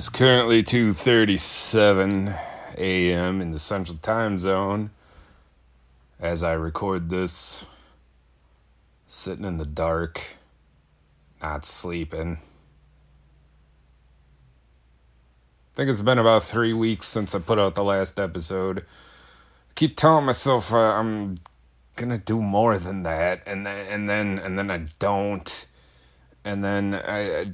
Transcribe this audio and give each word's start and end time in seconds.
Is 0.00 0.08
currently 0.08 0.62
2:37 0.62 2.34
a.m. 2.78 3.40
in 3.42 3.50
the 3.50 3.58
Central 3.58 3.98
Time 3.98 4.38
Zone 4.38 4.92
as 6.18 6.42
I 6.42 6.54
record 6.54 7.10
this 7.10 7.66
sitting 9.06 9.44
in 9.44 9.58
the 9.58 9.66
dark, 9.66 10.38
not 11.42 11.66
sleeping. 11.66 12.38
I 15.66 15.76
think 15.76 15.90
it's 15.90 16.00
been 16.00 16.16
about 16.16 16.44
3 16.44 16.72
weeks 16.72 17.06
since 17.06 17.34
I 17.34 17.38
put 17.38 17.58
out 17.58 17.74
the 17.74 17.84
last 17.84 18.18
episode. 18.18 18.78
I 18.78 19.72
keep 19.74 19.98
telling 19.98 20.24
myself 20.24 20.72
uh, 20.72 20.78
I'm 20.78 21.40
going 21.96 22.08
to 22.08 22.16
do 22.16 22.40
more 22.40 22.78
than 22.78 23.02
that 23.02 23.42
and 23.46 23.66
then 23.66 23.86
and 23.90 24.08
then 24.08 24.38
and 24.38 24.58
then 24.58 24.70
I 24.70 24.86
don't. 24.98 25.66
And 26.42 26.64
then 26.64 26.94
I, 26.94 27.44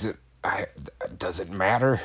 does 1.19 1.41
it 1.41 1.51
matter? 1.51 2.03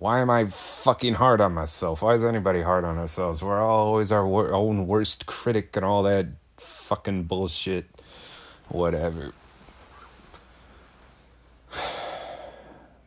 Why 0.00 0.20
am 0.20 0.30
I 0.30 0.46
fucking 0.46 1.16
hard 1.16 1.42
on 1.42 1.52
myself? 1.52 2.00
Why 2.00 2.14
is 2.14 2.24
anybody 2.24 2.62
hard 2.62 2.86
on 2.86 2.96
ourselves? 2.96 3.42
We're 3.42 3.60
always 3.60 4.10
our 4.10 4.26
wor- 4.26 4.50
own 4.50 4.86
worst 4.86 5.26
critic 5.26 5.76
and 5.76 5.84
all 5.84 6.02
that 6.04 6.28
fucking 6.56 7.24
bullshit. 7.24 7.86
Whatever. 8.68 9.32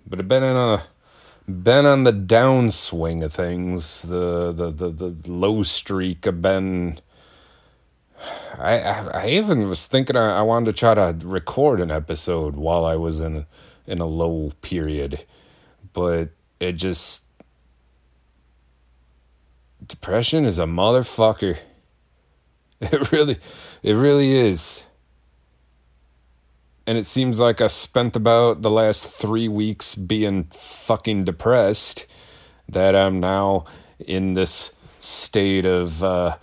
But 0.05 0.19
I've 0.19 0.27
been 0.27 0.43
in 0.43 0.55
a 0.55 0.83
been 1.47 1.87
on 1.87 2.03
the 2.03 2.11
downswing 2.13 3.23
of 3.23 3.33
things. 3.33 4.03
The 4.03 4.51
the 4.51 4.69
the, 4.69 4.89
the 4.89 5.31
low 5.31 5.63
streak. 5.63 6.27
I've 6.27 6.43
been. 6.43 6.99
I, 8.59 8.79
I, 8.79 9.23
I 9.23 9.27
even 9.29 9.67
was 9.67 9.87
thinking 9.87 10.15
I, 10.15 10.37
I 10.37 10.41
wanted 10.43 10.67
to 10.67 10.73
try 10.73 10.93
to 10.93 11.17
record 11.23 11.79
an 11.81 11.89
episode 11.89 12.55
while 12.55 12.85
I 12.85 12.95
was 12.95 13.19
in 13.19 13.47
in 13.87 13.97
a 13.97 14.05
low 14.05 14.51
period, 14.61 15.25
but 15.93 16.29
it 16.63 16.73
just 16.73 17.25
depression 19.85 20.45
is 20.45 20.59
a 20.59 20.65
motherfucker. 20.65 21.59
It 22.81 23.13
really, 23.13 23.37
it 23.81 23.93
really 23.93 24.33
is. 24.33 24.85
And 26.85 26.97
it 26.97 27.05
seems 27.05 27.39
like 27.39 27.61
I've 27.61 27.71
spent 27.71 28.17
about 28.17 28.61
the 28.61 28.69
last 28.69 29.07
three 29.07 29.47
weeks 29.47 29.95
being 29.95 30.49
fucking 30.51 31.23
depressed 31.23 32.05
that 32.67 32.93
I'm 32.93 33.21
now 33.21 33.63
in 33.99 34.33
this 34.33 34.73
state 34.99 35.65
of 35.65 36.03
uh, 36.03 36.35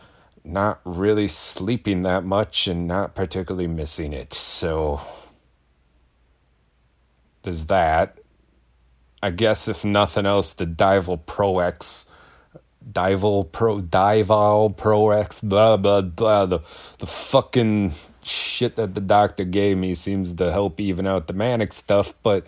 not 0.43 0.81
really 0.85 1.29
sleeping 1.29 2.05
that 2.05 2.25
much 2.25 2.67
and 2.67 2.89
not 2.89 3.15
particularly 3.15 3.67
missing 3.67 4.15
it. 4.15 4.33
So 4.33 5.03
there's 7.43 7.67
that. 7.67 8.20
I 9.23 9.31
guess 9.31 9.69
if 9.69 9.85
nothing 9.85 10.27
else, 10.27 10.53
the 10.55 10.67
Divalproex, 10.67 12.11
Dival 12.91 13.45
Pro, 13.45 13.81
Divalproex, 13.81 15.49
blah 15.49 15.77
blah 15.77 16.01
blah. 16.01 16.47
The 16.47 16.61
the 16.99 17.07
fucking 17.07 17.93
shit 18.23 18.77
that 18.77 18.95
the 18.95 19.01
doctor 19.01 19.45
gave 19.45 19.77
me 19.77 19.95
seems 19.95 20.35
to 20.35 20.51
help 20.51 20.81
even 20.81 21.07
out 21.07 21.27
the 21.27 21.33
manic 21.33 21.73
stuff, 21.73 22.15
but 22.23 22.47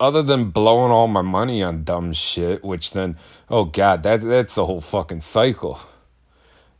other 0.00 0.22
than 0.22 0.50
blowing 0.50 0.90
all 0.90 1.06
my 1.06 1.22
money 1.22 1.62
on 1.62 1.84
dumb 1.84 2.12
shit, 2.12 2.64
which 2.64 2.92
then, 2.92 3.16
oh 3.48 3.64
god, 3.64 4.02
that 4.02 4.20
that's 4.20 4.56
the 4.56 4.66
whole 4.66 4.80
fucking 4.80 5.20
cycle. 5.20 5.78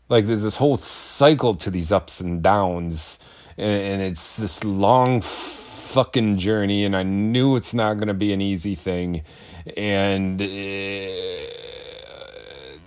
Like 0.09 0.25
there's 0.25 0.43
this 0.43 0.57
whole 0.57 0.77
cycle 0.77 1.55
to 1.55 1.71
these 1.71 1.93
ups 1.93 2.21
and 2.21 2.43
downs, 2.43 3.25
and, 3.57 3.83
and 3.83 4.03
it's 4.03 4.39
this 4.39 4.65
long 4.65 5.21
fucking 5.93 6.39
journey, 6.39 6.85
and 6.85 6.97
I 6.97 7.03
knew 7.03 7.55
it's 7.55 7.75
not 7.75 7.99
going 7.99 8.09
to 8.09 8.15
be 8.15 8.33
an 8.33 8.41
easy 8.41 8.75
thing. 8.75 9.23
And 9.77 10.41
uh, 10.41 10.47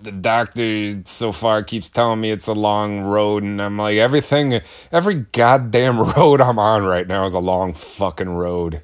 the 0.02 0.12
doctor 0.12 1.04
so 1.06 1.32
far 1.32 1.62
keeps 1.62 1.88
telling 1.90 2.20
me 2.20 2.32
it's 2.32 2.48
a 2.48 2.54
long 2.54 3.02
road, 3.02 3.44
and 3.44 3.62
I'm 3.62 3.78
like, 3.78 3.98
everything, 3.98 4.60
every 4.92 5.16
goddamn 5.32 6.00
road 6.18 6.42
I'm 6.42 6.58
on 6.58 6.84
right 6.84 7.08
now 7.08 7.26
is 7.26 7.36
a 7.36 7.40
long 7.40 7.74
fucking 7.74 8.30
road. 8.30 8.82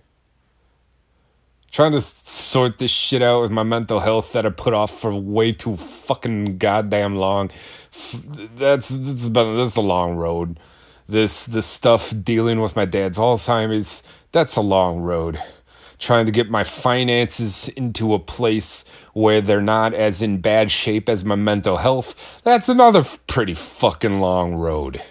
Trying 1.71 1.93
to 1.93 2.01
sort 2.01 2.77
this 2.77 2.91
shit 2.91 3.21
out 3.21 3.41
with 3.41 3.51
my 3.51 3.63
mental 3.63 4.01
health 4.01 4.33
that 4.33 4.45
I 4.45 4.49
put 4.49 4.73
off 4.73 4.91
for 4.99 5.15
way 5.15 5.53
too 5.53 5.77
fucking 5.77 6.57
goddamn 6.57 7.15
long. 7.15 7.49
That's 8.55 8.89
that's 8.89 9.27
been 9.29 9.55
this 9.55 9.69
is 9.69 9.77
a 9.77 9.81
long 9.81 10.15
road 10.15 10.59
this 11.11 11.45
this 11.45 11.67
stuff 11.67 12.13
dealing 12.23 12.61
with 12.61 12.75
my 12.75 12.85
dad's 12.85 13.17
Alzheimer's, 13.17 14.03
that's 14.31 14.55
a 14.55 14.61
long 14.61 15.01
road. 15.01 15.39
Trying 15.99 16.25
to 16.25 16.31
get 16.31 16.49
my 16.49 16.63
finances 16.63 17.69
into 17.69 18.15
a 18.15 18.19
place 18.19 18.87
where 19.13 19.39
they're 19.39 19.61
not 19.61 19.93
as 19.93 20.21
in 20.21 20.41
bad 20.41 20.71
shape 20.71 21.07
as 21.07 21.23
my 21.23 21.35
mental 21.35 21.77
health, 21.77 22.41
that's 22.43 22.69
another 22.69 23.03
pretty 23.27 23.53
fucking 23.53 24.19
long 24.19 24.55
road. 24.55 25.01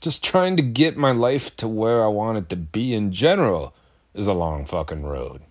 Just 0.00 0.22
trying 0.22 0.56
to 0.56 0.62
get 0.62 0.96
my 0.96 1.12
life 1.12 1.56
to 1.56 1.66
where 1.66 2.04
I 2.04 2.08
want 2.08 2.38
it 2.38 2.48
to 2.50 2.56
be 2.56 2.94
in 2.94 3.12
general 3.12 3.74
is 4.14 4.26
a 4.26 4.34
long 4.34 4.66
fucking 4.66 5.04
road. 5.04 5.42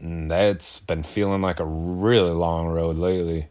And 0.00 0.30
that's 0.30 0.78
been 0.80 1.02
feeling 1.02 1.42
like 1.42 1.60
a 1.60 1.64
really 1.64 2.30
long 2.30 2.68
road 2.68 2.96
lately. 2.96 3.49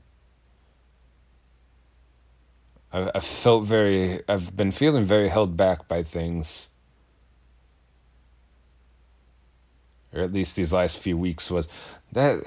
I, 2.92 3.12
I 3.16 3.20
felt 3.20 3.66
very, 3.66 4.20
I've 4.28 4.56
been 4.56 4.72
feeling 4.72 5.06
very 5.06 5.30
held 5.30 5.56
back 5.56 5.88
by 5.88 6.04
things. 6.04 6.70
Or 10.14 10.22
at 10.22 10.32
least 10.32 10.56
these 10.56 10.74
last 10.74 11.00
few 11.00 11.18
weeks 11.18 11.52
was 11.52 11.68
that 12.12 12.40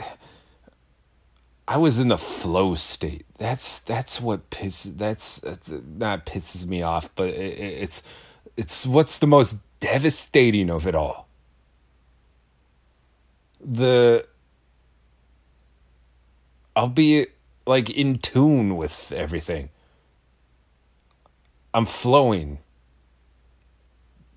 I 1.69 1.77
was 1.77 2.01
in 2.01 2.09
the 2.09 2.19
flow 2.19 2.75
state. 2.75 3.25
That's 3.39 3.79
that's 3.79 4.21
what 4.21 4.51
pisses 4.51 4.99
that's 4.99 5.71
not 5.71 6.27
pisses 6.27 6.67
me 6.67 6.83
off, 6.83 7.15
but 7.15 7.29
it, 7.29 7.59
it's 7.59 8.03
it's 8.57 8.85
what's 8.85 9.21
the 9.21 9.29
most 9.29 9.65
devastating 9.79 10.71
of 10.71 10.87
it 10.89 10.95
all. 10.97 11.29
The 13.61 14.27
I'll 16.75 16.89
be 16.89 17.27
like 17.65 17.91
in 17.91 18.19
tune 18.19 18.77
with 18.77 19.13
everything. 19.15 19.71
I'm 21.75 21.87
flowing. 21.87 22.59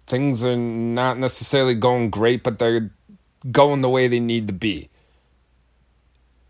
Things 0.07 0.43
are 0.43 0.55
not 0.55 1.17
necessarily 1.17 1.75
going 1.75 2.09
great, 2.09 2.43
but 2.43 2.59
they're 2.59 2.91
going 3.51 3.81
the 3.81 3.89
way 3.89 4.07
they 4.07 4.19
need 4.19 4.47
to 4.47 4.53
be. 4.53 4.89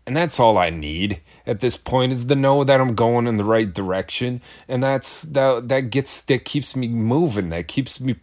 And 0.06 0.16
that's 0.16 0.38
all 0.38 0.56
I 0.56 0.70
need 0.70 1.20
at 1.46 1.58
this 1.58 1.76
point 1.76 2.12
is 2.12 2.26
to 2.26 2.36
know 2.36 2.62
that 2.62 2.80
I'm 2.80 2.94
going 2.94 3.26
in 3.26 3.38
the 3.38 3.44
right 3.44 3.72
direction. 3.72 4.40
And 4.68 4.82
that's 4.82 5.22
that 5.22 5.68
that 5.68 5.90
gets 5.90 6.20
that 6.22 6.44
keeps 6.44 6.76
me 6.76 6.86
moving, 6.86 7.48
that 7.48 7.66
keeps 7.66 8.00
me 8.00 8.16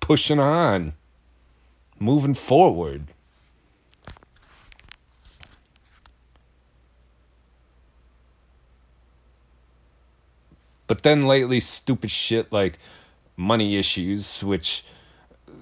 pushing 0.00 0.40
on, 0.40 0.94
moving 1.98 2.32
forward. 2.32 3.08
But 10.86 11.02
then 11.02 11.26
lately, 11.26 11.60
stupid 11.60 12.10
shit 12.10 12.52
like 12.52 12.78
money 13.36 13.76
issues, 13.76 14.42
which 14.42 14.84
uh, 15.48 15.52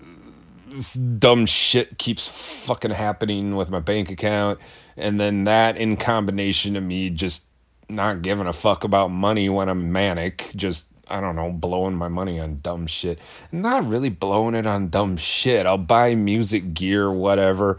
this 0.68 0.94
dumb 0.94 1.46
shit 1.46 1.98
keeps 1.98 2.28
fucking 2.28 2.92
happening 2.92 3.56
with 3.56 3.70
my 3.70 3.80
bank 3.80 4.10
account. 4.10 4.58
And 4.96 5.18
then 5.18 5.44
that 5.44 5.76
in 5.76 5.96
combination 5.96 6.76
of 6.76 6.84
me 6.84 7.10
just 7.10 7.46
not 7.88 8.22
giving 8.22 8.46
a 8.46 8.52
fuck 8.52 8.84
about 8.84 9.10
money 9.10 9.48
when 9.48 9.68
I'm 9.68 9.92
manic, 9.92 10.50
just 10.54 10.88
I 11.10 11.20
don't 11.20 11.36
know, 11.36 11.52
blowing 11.52 11.94
my 11.94 12.08
money 12.08 12.40
on 12.40 12.60
dumb 12.60 12.86
shit. 12.86 13.18
Not 13.52 13.86
really 13.86 14.08
blowing 14.08 14.54
it 14.54 14.66
on 14.66 14.88
dumb 14.88 15.16
shit. 15.16 15.66
I'll 15.66 15.76
buy 15.78 16.14
music 16.14 16.74
gear, 16.74 17.12
whatever, 17.12 17.78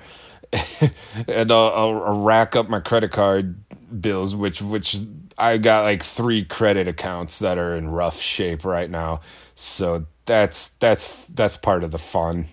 and 1.28 1.52
I'll, 1.52 1.72
I'll, 1.76 2.22
rack 2.22 2.56
up 2.56 2.70
my 2.70 2.80
credit 2.80 3.12
card 3.12 3.56
bills, 4.00 4.36
which 4.36 4.62
which 4.62 4.98
I 5.38 5.58
got 5.58 5.84
like 5.84 6.04
three 6.04 6.46
credit 6.46 6.88
accounts 6.88 7.40
that 7.40 7.58
are 7.58 7.76
in 7.76 7.90
rough 7.90 8.20
shape 8.22 8.64
right 8.64 8.90
now. 8.90 9.22
So 9.54 10.06
that's 10.26 10.70
that's 10.70 11.26
that's 11.26 11.58
part 11.58 11.84
of 11.84 11.92
the 11.92 11.98
fun. 11.98 12.46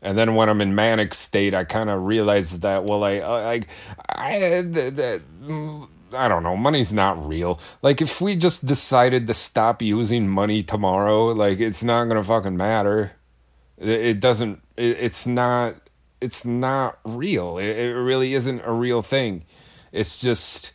And 0.00 0.16
then 0.16 0.34
when 0.34 0.48
I'm 0.48 0.60
in 0.60 0.74
manic 0.74 1.12
state, 1.12 1.54
I 1.54 1.64
kind 1.64 1.90
of 1.90 2.04
realize 2.04 2.60
that 2.60 2.84
well, 2.84 3.04
I 3.04 3.18
uh, 3.18 3.30
I 3.30 3.60
I, 4.14 4.64
I, 4.66 5.80
I 6.16 6.28
don't 6.28 6.42
know, 6.42 6.56
money's 6.56 6.92
not 6.92 7.26
real. 7.26 7.60
Like 7.82 8.00
if 8.00 8.20
we 8.20 8.36
just 8.36 8.66
decided 8.66 9.26
to 9.26 9.34
stop 9.34 9.82
using 9.82 10.28
money 10.28 10.62
tomorrow, 10.62 11.26
like 11.26 11.60
it's 11.60 11.82
not 11.82 12.06
gonna 12.06 12.22
fucking 12.22 12.56
matter. 12.56 13.12
It, 13.80 14.18
doesn't. 14.18 14.60
It, 14.76 14.96
it's 14.98 15.26
not. 15.26 15.76
It's 16.20 16.44
not 16.44 16.98
real. 17.04 17.58
It, 17.58 17.76
it 17.76 17.94
really 17.94 18.34
isn't 18.34 18.60
a 18.64 18.72
real 18.72 19.02
thing. 19.02 19.44
It's 19.92 20.20
just 20.20 20.72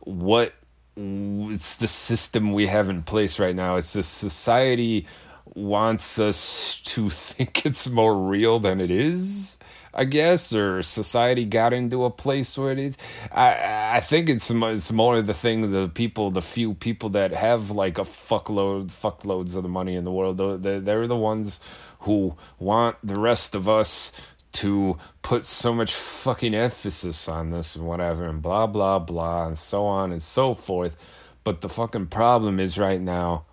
what 0.00 0.54
it's 0.96 1.76
the 1.76 1.86
system 1.86 2.52
we 2.52 2.66
have 2.66 2.88
in 2.88 3.02
place 3.02 3.38
right 3.38 3.54
now. 3.54 3.76
It's 3.76 3.92
the 3.92 4.02
society 4.02 5.06
wants 5.54 6.18
us 6.18 6.80
to 6.84 7.08
think 7.10 7.64
it's 7.66 7.88
more 7.88 8.16
real 8.16 8.58
than 8.58 8.80
it 8.80 8.90
is. 8.90 9.58
I 9.92 10.04
guess, 10.04 10.52
or 10.52 10.82
society 10.82 11.44
got 11.44 11.72
into 11.72 12.04
a 12.04 12.10
place 12.10 12.56
where 12.56 12.70
it 12.70 12.78
is. 12.78 12.96
I 13.32 13.96
I 13.96 14.00
think 14.00 14.28
it's 14.28 14.48
it's 14.48 14.92
more 14.92 15.20
the 15.20 15.34
thing 15.34 15.72
the 15.72 15.88
people, 15.88 16.30
the 16.30 16.42
few 16.42 16.74
people 16.74 17.08
that 17.10 17.32
have 17.32 17.72
like 17.72 17.98
a 17.98 18.02
fuckload, 18.02 18.92
fuckloads 18.92 19.56
of 19.56 19.64
the 19.64 19.68
money 19.68 19.96
in 19.96 20.04
the 20.04 20.12
world. 20.12 20.38
They're, 20.62 20.78
they're 20.78 21.08
the 21.08 21.16
ones 21.16 21.60
who 22.00 22.36
want 22.60 22.96
the 23.02 23.18
rest 23.18 23.56
of 23.56 23.68
us 23.68 24.12
to 24.52 24.98
put 25.22 25.44
so 25.44 25.72
much 25.72 25.92
fucking 25.92 26.54
emphasis 26.54 27.28
on 27.28 27.50
this 27.50 27.76
and 27.76 27.86
whatever 27.86 28.24
and 28.26 28.42
blah 28.42 28.66
blah 28.66 28.98
blah 28.98 29.46
and 29.46 29.56
so 29.56 29.84
on 29.84 30.12
and 30.12 30.22
so 30.22 30.54
forth. 30.54 30.96
But 31.44 31.60
the 31.60 31.68
fucking 31.68 32.08
problem 32.08 32.60
is 32.60 32.78
right 32.78 33.00
now 33.00 33.44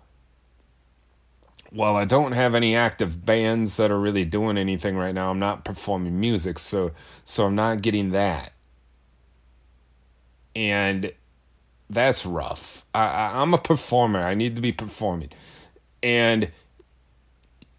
while 1.70 1.96
I 1.96 2.04
don't 2.04 2.32
have 2.32 2.54
any 2.54 2.74
active 2.74 3.24
bands 3.26 3.76
that 3.76 3.90
are 3.90 3.98
really 3.98 4.24
doing 4.24 4.56
anything 4.56 4.96
right 4.96 5.14
now, 5.14 5.30
I'm 5.30 5.38
not 5.38 5.64
performing 5.64 6.18
music, 6.18 6.58
so 6.58 6.92
so 7.24 7.46
I'm 7.46 7.54
not 7.54 7.82
getting 7.82 8.10
that. 8.12 8.52
And 10.56 11.12
that's 11.90 12.24
rough. 12.24 12.84
I, 12.94 13.06
I 13.06 13.42
I'm 13.42 13.52
a 13.54 13.58
performer. 13.58 14.20
I 14.20 14.34
need 14.34 14.56
to 14.56 14.62
be 14.62 14.72
performing. 14.72 15.30
And 16.02 16.50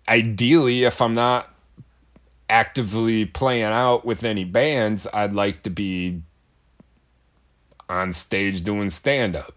ideally, 0.07 0.83
if 0.83 1.01
I'm 1.01 1.15
not 1.15 1.53
actively 2.49 3.25
playing 3.25 3.63
out 3.63 4.05
with 4.05 4.23
any 4.23 4.43
bands, 4.43 5.07
I'd 5.13 5.33
like 5.33 5.63
to 5.63 5.69
be 5.69 6.23
on 7.87 8.11
stage 8.11 8.63
doing 8.63 8.89
stand 8.89 9.35
up. 9.35 9.55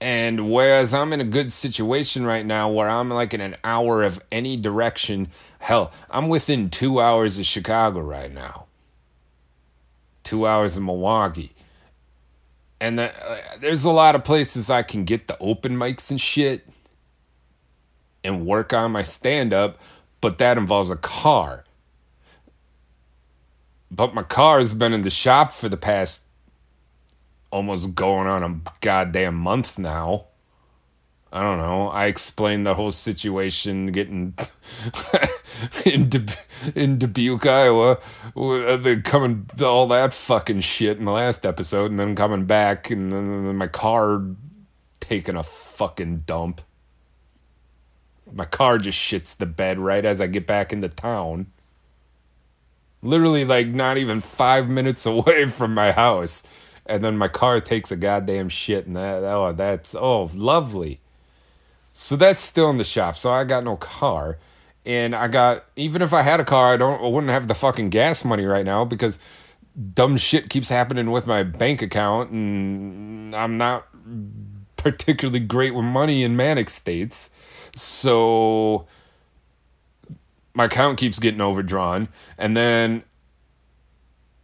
And 0.00 0.52
whereas 0.52 0.92
I'm 0.92 1.12
in 1.12 1.20
a 1.20 1.24
good 1.24 1.50
situation 1.50 2.26
right 2.26 2.44
now 2.44 2.68
where 2.68 2.90
I'm 2.90 3.08
like 3.08 3.32
in 3.32 3.40
an 3.40 3.56
hour 3.64 4.02
of 4.02 4.20
any 4.30 4.56
direction, 4.56 5.28
hell, 5.60 5.92
I'm 6.10 6.28
within 6.28 6.68
two 6.68 7.00
hours 7.00 7.38
of 7.38 7.46
Chicago 7.46 8.00
right 8.00 8.32
now, 8.32 8.66
two 10.22 10.46
hours 10.46 10.76
of 10.76 10.82
Milwaukee. 10.82 11.52
And 12.80 12.98
the, 12.98 13.14
uh, 13.14 13.38
there's 13.60 13.84
a 13.84 13.90
lot 13.90 14.14
of 14.14 14.24
places 14.24 14.68
I 14.68 14.82
can 14.82 15.04
get 15.04 15.26
the 15.26 15.38
open 15.38 15.74
mics 15.76 16.10
and 16.10 16.20
shit 16.20 16.68
and 18.22 18.44
work 18.44 18.74
on 18.74 18.92
my 18.92 19.02
stand 19.02 19.54
up, 19.54 19.80
but 20.24 20.38
that 20.38 20.56
involves 20.56 20.90
a 20.90 20.96
car. 20.96 21.66
But 23.90 24.14
my 24.14 24.22
car 24.22 24.58
has 24.58 24.72
been 24.72 24.94
in 24.94 25.02
the 25.02 25.10
shop 25.10 25.52
for 25.52 25.68
the 25.68 25.76
past 25.76 26.28
almost 27.50 27.94
going 27.94 28.26
on 28.26 28.42
a 28.42 28.70
goddamn 28.80 29.34
month 29.34 29.78
now. 29.78 30.28
I 31.30 31.42
don't 31.42 31.58
know. 31.58 31.88
I 31.88 32.06
explained 32.06 32.64
the 32.64 32.72
whole 32.72 32.90
situation 32.90 33.92
getting 33.92 34.32
in 35.84 36.10
in 36.74 36.96
Dubuque, 36.96 37.44
Iowa, 37.44 37.98
coming 39.02 39.50
all 39.60 39.88
that 39.88 40.14
fucking 40.14 40.60
shit 40.60 40.96
in 40.96 41.04
the 41.04 41.12
last 41.12 41.44
episode, 41.44 41.90
and 41.90 42.00
then 42.00 42.14
coming 42.14 42.46
back, 42.46 42.90
and 42.90 43.12
then 43.12 43.56
my 43.56 43.66
car 43.66 44.22
taking 45.00 45.36
a 45.36 45.42
fucking 45.42 46.20
dump. 46.20 46.62
My 48.34 48.44
car 48.44 48.78
just 48.78 48.98
shits 48.98 49.36
the 49.36 49.46
bed 49.46 49.78
right 49.78 50.04
as 50.04 50.20
I 50.20 50.26
get 50.26 50.46
back 50.46 50.72
into 50.72 50.88
town. 50.88 51.46
Literally, 53.00 53.44
like 53.44 53.68
not 53.68 53.96
even 53.96 54.20
five 54.20 54.68
minutes 54.68 55.06
away 55.06 55.46
from 55.46 55.74
my 55.74 55.92
house 55.92 56.42
and 56.86 57.02
then 57.02 57.16
my 57.16 57.28
car 57.28 57.60
takes 57.60 57.90
a 57.90 57.96
goddamn 57.96 58.48
shit, 58.48 58.86
and 58.86 58.96
that 58.96 59.22
oh 59.24 59.52
that's 59.52 59.94
oh 59.94 60.30
lovely. 60.34 61.00
So 61.92 62.16
that's 62.16 62.40
still 62.40 62.70
in 62.70 62.76
the 62.76 62.84
shop. 62.84 63.16
So 63.16 63.32
I 63.32 63.44
got 63.44 63.64
no 63.64 63.76
car, 63.76 64.38
and 64.84 65.14
I 65.14 65.28
got 65.28 65.64
even 65.76 66.02
if 66.02 66.12
I 66.12 66.22
had 66.22 66.40
a 66.40 66.44
car, 66.44 66.74
I 66.74 66.76
don't 66.76 67.02
I 67.02 67.08
wouldn't 67.08 67.32
have 67.32 67.48
the 67.48 67.54
fucking 67.54 67.90
gas 67.90 68.24
money 68.24 68.44
right 68.44 68.64
now 68.64 68.84
because 68.84 69.18
dumb 69.94 70.16
shit 70.16 70.50
keeps 70.50 70.68
happening 70.68 71.10
with 71.10 71.26
my 71.26 71.42
bank 71.42 71.80
account, 71.80 72.30
and 72.30 73.34
I'm 73.34 73.56
not 73.56 73.86
particularly 74.76 75.40
great 75.40 75.74
with 75.74 75.84
money 75.84 76.22
in 76.22 76.36
manic 76.36 76.68
states. 76.68 77.30
So 77.74 78.86
my 80.54 80.64
account 80.64 80.98
keeps 80.98 81.18
getting 81.18 81.40
overdrawn, 81.40 82.08
and 82.38 82.56
then 82.56 83.04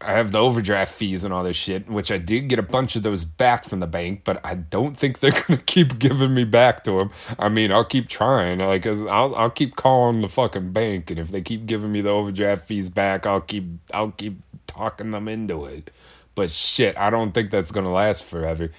I 0.02 0.12
have 0.12 0.32
the 0.32 0.38
overdraft 0.38 0.92
fees 0.94 1.24
and 1.24 1.34
all 1.34 1.44
this 1.44 1.56
shit, 1.56 1.86
which 1.86 2.10
I 2.10 2.16
did 2.16 2.48
get 2.48 2.58
a 2.58 2.62
bunch 2.62 2.96
of 2.96 3.02
those 3.02 3.24
back 3.24 3.64
from 3.64 3.80
the 3.80 3.86
bank, 3.86 4.22
but 4.24 4.44
I 4.44 4.54
don't 4.54 4.96
think 4.96 5.18
they're 5.18 5.32
gonna 5.46 5.60
keep 5.60 5.98
giving 5.98 6.32
me 6.32 6.44
back 6.44 6.84
to 6.84 6.98
them. 6.98 7.10
I 7.38 7.50
mean, 7.50 7.70
I'll 7.70 7.84
keep 7.84 8.08
trying, 8.08 8.60
like, 8.60 8.86
I'll 8.86 9.34
I'll 9.34 9.50
keep 9.50 9.76
calling 9.76 10.22
the 10.22 10.28
fucking 10.28 10.72
bank, 10.72 11.10
and 11.10 11.18
if 11.18 11.28
they 11.28 11.42
keep 11.42 11.66
giving 11.66 11.92
me 11.92 12.00
the 12.00 12.10
overdraft 12.10 12.66
fees 12.66 12.88
back, 12.88 13.26
I'll 13.26 13.42
keep 13.42 13.64
I'll 13.92 14.12
keep 14.12 14.38
talking 14.66 15.10
them 15.10 15.28
into 15.28 15.66
it. 15.66 15.90
But 16.34 16.50
shit, 16.50 16.96
I 16.96 17.10
don't 17.10 17.32
think 17.32 17.50
that's 17.50 17.70
gonna 17.70 17.92
last 17.92 18.24
forever. 18.24 18.70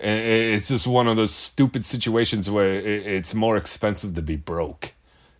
It's 0.00 0.68
just 0.68 0.86
one 0.86 1.08
of 1.08 1.16
those 1.16 1.34
stupid 1.34 1.84
situations 1.84 2.48
where 2.48 2.72
it's 2.72 3.34
more 3.34 3.56
expensive 3.56 4.14
to 4.14 4.22
be 4.22 4.36
broke. 4.36 4.92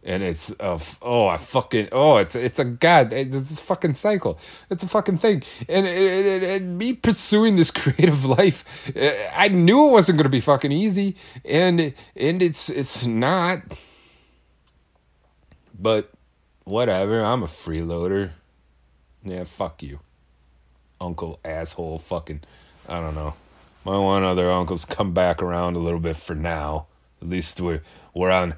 And 0.03 0.23
it's 0.23 0.51
a 0.59 0.81
oh 1.03 1.27
I 1.27 1.37
fucking 1.37 1.89
oh 1.93 2.17
it's 2.17 2.35
it's 2.35 2.59
a 2.59 2.65
god 2.65 3.13
it's 3.13 3.61
a 3.61 3.63
fucking 3.63 3.95
cycle. 3.95 4.39
It's 4.71 4.83
a 4.83 4.89
fucking 4.89 5.19
thing. 5.19 5.43
And, 5.69 5.87
and, 5.87 6.45
and 6.45 6.79
me 6.79 6.95
pursuing 6.95 7.57
this 7.57 7.71
creative 7.83 8.25
life 8.25 8.93
I 9.35 9.49
knew 9.49 9.89
it 9.89 9.93
wasn't 9.93 10.19
gonna 10.19 10.29
be 10.29 10.41
fucking 10.41 10.73
easy. 10.73 11.17
And 11.45 11.93
and 12.17 12.43
it's 12.43 12.71
it's 12.71 13.07
not. 13.07 13.61
But 15.79 16.11
whatever 16.65 17.21
I'm 17.23 17.43
a 17.43 17.47
freeloader. 17.47 18.31
Yeah 19.25 19.45
fuck 19.45 19.83
you 19.83 20.01
uncle 21.01 21.39
asshole 21.45 21.99
fucking 21.99 22.43
I 22.89 23.01
don't 23.01 23.15
know 23.15 23.35
my 23.89 23.99
one 23.99 24.25
other 24.25 24.51
uncle's 24.51 24.85
come 24.85 25.13
back 25.13 25.43
around 25.43 25.77
a 25.77 25.81
little 25.81 26.01
bit 26.01 26.17
for 26.17 26.35
now 26.35 26.87
at 27.21 27.29
least 27.29 27.61
we're 27.61 27.83
we're 28.15 28.31
on 28.31 28.55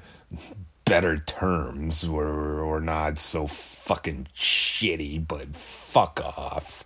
better 0.85 1.17
terms 1.17 2.07
We're, 2.07 2.65
we're 2.65 2.81
not 2.81 3.17
so 3.17 3.47
fucking 3.47 4.27
shitty, 4.35 5.25
but 5.25 5.55
fuck 5.55 6.19
off. 6.21 6.83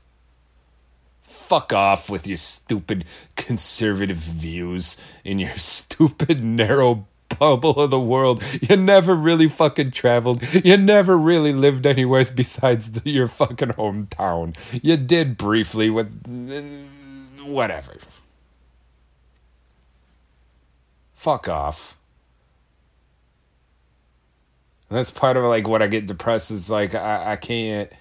Fuck 1.24 1.74
off 1.74 2.10
with 2.10 2.28
your 2.28 2.38
stupid 2.38 3.06
conservative 3.36 4.18
views 4.18 5.02
in 5.24 5.40
your 5.40 5.54
stupid 5.58 6.44
narrow 6.44 7.08
bubble 7.40 7.72
of 7.80 7.90
the 7.90 8.00
world. 8.00 8.44
You 8.62 8.76
never 8.76 9.16
really 9.16 9.50
fucking 9.50 9.90
traveled. 9.90 10.44
You 10.54 10.78
never 10.78 11.18
really 11.18 11.54
lived 11.54 11.86
anywhere 11.86 12.24
besides 12.36 12.92
the, 12.92 13.10
your 13.10 13.28
fucking 13.28 13.70
hometown. 13.70 14.56
You 14.84 14.98
did 14.98 15.36
briefly 15.36 15.90
with 15.90 16.22
whatever. 17.44 17.98
Fuck 21.26 21.48
off. 21.48 21.98
And 24.88 25.00
that's 25.00 25.10
part 25.10 25.38
of 25.38 25.44
like 25.46 25.68
what 25.68 25.82
I 25.82 25.88
get 25.88 26.06
depressed 26.06 26.52
is 26.52 26.70
like 26.70 26.94
I, 26.94 27.32
I 27.32 27.36
can't 27.36 27.92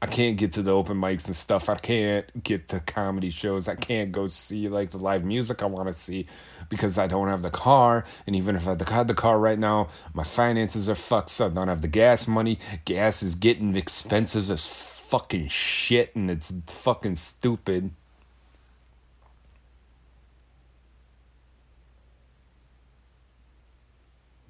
I 0.00 0.06
can't 0.06 0.38
get 0.38 0.54
to 0.54 0.62
the 0.62 0.70
open 0.70 0.96
mics 0.96 1.26
and 1.26 1.36
stuff. 1.36 1.68
I 1.68 1.74
can't 1.74 2.42
get 2.42 2.68
to 2.68 2.80
comedy 2.80 3.28
shows. 3.28 3.68
I 3.68 3.74
can't 3.74 4.10
go 4.10 4.28
see 4.28 4.70
like 4.70 4.88
the 4.88 4.96
live 4.96 5.22
music 5.22 5.62
I 5.62 5.66
want 5.66 5.88
to 5.88 5.92
see 5.92 6.28
because 6.70 6.96
I 6.96 7.06
don't 7.06 7.28
have 7.28 7.42
the 7.42 7.50
car. 7.50 8.06
And 8.26 8.34
even 8.34 8.56
if 8.56 8.66
I 8.66 8.70
had 8.90 9.08
the 9.08 9.14
car 9.14 9.38
right 9.38 9.58
now, 9.58 9.90
my 10.14 10.24
finances 10.24 10.88
are 10.88 10.94
fucked. 10.94 11.28
So 11.28 11.44
I 11.44 11.48
don't 11.50 11.68
have 11.68 11.82
the 11.82 11.88
gas 11.88 12.26
money. 12.26 12.58
Gas 12.86 13.22
is 13.22 13.34
getting 13.34 13.76
expensive 13.76 14.50
as 14.50 14.66
fucking 14.66 15.48
shit, 15.48 16.16
and 16.16 16.30
it's 16.30 16.54
fucking 16.68 17.16
stupid. 17.16 17.90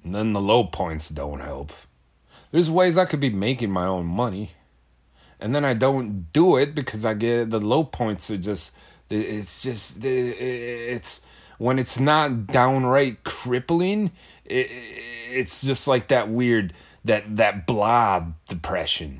And 0.07 0.15
then 0.15 0.31
the 0.31 0.39
low 0.39 0.63
points 0.63 1.09
don't 1.09 1.41
help. 1.41 1.73
There's 2.51 2.71
ways 2.71 2.97
I 2.97 3.03
could 3.03 3.19
be 3.19 3.29
making 3.29 3.71
my 3.71 3.85
own 3.85 4.05
money. 4.05 4.53
And 5.37 5.53
then 5.53 5.65
I 5.65 5.73
don't 5.73 6.31
do 6.31 6.55
it 6.55 6.73
because 6.73 7.03
I 7.03 7.13
get 7.13 7.49
the 7.49 7.59
low 7.59 7.83
points 7.83 8.31
are 8.31 8.37
just 8.37 8.77
it's 9.09 9.63
just 9.63 9.99
it's 10.05 11.27
when 11.57 11.77
it's 11.77 11.99
not 11.99 12.47
downright 12.47 13.25
crippling 13.25 14.11
it, 14.45 14.67
it's 15.29 15.65
just 15.65 15.89
like 15.89 16.07
that 16.07 16.29
weird 16.29 16.71
that 17.03 17.35
that 17.35 17.67
blah 17.67 18.27
depression 18.47 19.19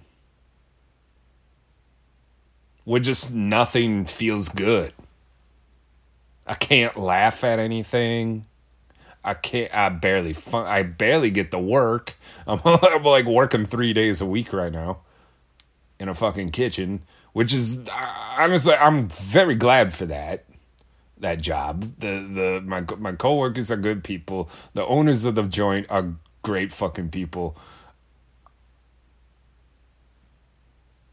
where 2.85 2.99
just 2.99 3.33
nothing 3.33 4.05
feels 4.05 4.49
good 4.49 4.93
i 6.45 6.53
can't 6.53 6.97
laugh 6.97 7.45
at 7.45 7.59
anything 7.59 8.45
I 9.27 9.35
can't. 9.35 9.73
I 9.75 9.89
barely. 9.89 10.33
Fun, 10.33 10.67
I 10.67 10.83
barely 10.83 11.31
get 11.31 11.51
to 11.51 11.59
work. 11.59 12.15
I'm, 12.47 12.61
I'm 12.65 13.03
like 13.03 13.25
working 13.25 13.65
three 13.65 13.93
days 13.93 14.21
a 14.21 14.25
week 14.25 14.53
right 14.53 14.73
now, 14.73 15.01
in 15.99 16.09
a 16.09 16.15
fucking 16.15 16.51
kitchen, 16.51 17.03
which 17.33 17.53
is 17.53 17.89
honestly 18.37 18.75
I'm 18.75 19.09
very 19.09 19.55
glad 19.55 19.93
for 19.93 20.05
that. 20.07 20.45
that 21.19 21.41
job. 21.41 21.81
The 21.99 22.27
the 22.39 22.61
my 22.65 22.81
my 22.97 23.13
coworkers 23.13 23.71
are 23.71 23.77
good 23.77 24.03
people. 24.03 24.49
The 24.73 24.85
owners 24.85 25.25
of 25.25 25.35
the 25.35 25.43
joint 25.43 25.87
are 25.89 26.15
great 26.43 26.71
fucking 26.71 27.09
people. 27.09 27.57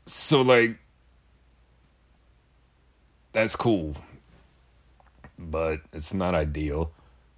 So 0.07 0.43
like 0.43 0.79
that's 3.33 3.57
cool. 3.57 3.97
But 5.39 5.81
it's 5.93 6.15
not 6.15 6.35
ideal. 6.35 6.93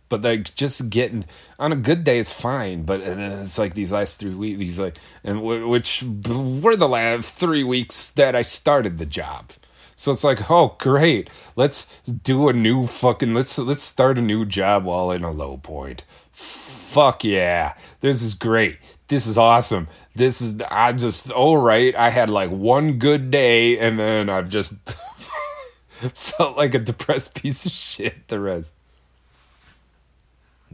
But 0.08 0.22
like 0.22 0.54
just 0.54 0.90
getting 0.90 1.24
on 1.58 1.72
a 1.72 1.76
good 1.76 2.04
day, 2.04 2.18
it's 2.18 2.32
fine. 2.32 2.82
But 2.82 3.00
uh, 3.00 3.40
it's 3.40 3.58
like 3.58 3.74
these 3.74 3.92
last 3.92 4.20
three 4.20 4.34
weeks, 4.34 4.58
these 4.58 4.78
like, 4.78 4.98
and 5.24 5.42
which 5.42 6.02
were 6.02 6.76
the 6.76 6.88
last 6.88 7.34
three 7.34 7.64
weeks 7.64 8.10
that 8.10 8.34
I 8.34 8.42
started 8.42 8.98
the 8.98 9.06
job. 9.06 9.50
So 9.96 10.12
it's 10.12 10.24
like, 10.24 10.50
oh 10.50 10.76
great, 10.78 11.30
let's 11.56 12.00
do 12.02 12.48
a 12.48 12.52
new 12.52 12.86
fucking 12.86 13.32
let's 13.32 13.58
let's 13.58 13.82
start 13.82 14.18
a 14.18 14.22
new 14.22 14.44
job 14.44 14.84
while 14.84 15.10
in 15.10 15.24
a 15.24 15.30
low 15.30 15.56
point. 15.56 16.04
Fuck 16.30 17.24
yeah, 17.24 17.74
this 18.00 18.22
is 18.22 18.34
great. 18.34 18.78
This 19.08 19.26
is 19.26 19.38
awesome. 19.38 19.88
This 20.14 20.40
is 20.40 20.62
I'm 20.70 20.98
just 20.98 21.30
all 21.30 21.56
right. 21.56 21.96
I 21.96 22.10
had 22.10 22.28
like 22.28 22.50
one 22.50 22.98
good 22.98 23.30
day, 23.30 23.78
and 23.78 23.98
then 23.98 24.28
I've 24.28 24.50
just 24.50 24.74
felt 24.84 26.56
like 26.56 26.74
a 26.74 26.78
depressed 26.78 27.34
piece 27.42 27.64
of 27.64 27.72
shit. 27.72 28.28
The 28.28 28.38
rest. 28.38 28.72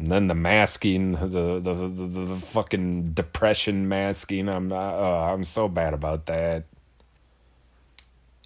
And 0.02 0.11
then 0.11 0.26
the 0.26 0.35
masking, 0.35 1.12
the 1.12 1.61
the 1.61 1.88
the, 1.88 2.06
the, 2.06 2.35
fucking 2.35 3.12
depression 3.12 3.88
masking. 3.88 4.49
I'm 4.49 4.73
uh, 4.73 5.32
I'm 5.32 5.44
so 5.44 5.68
bad 5.68 5.94
about 5.94 6.26
that. 6.26 6.64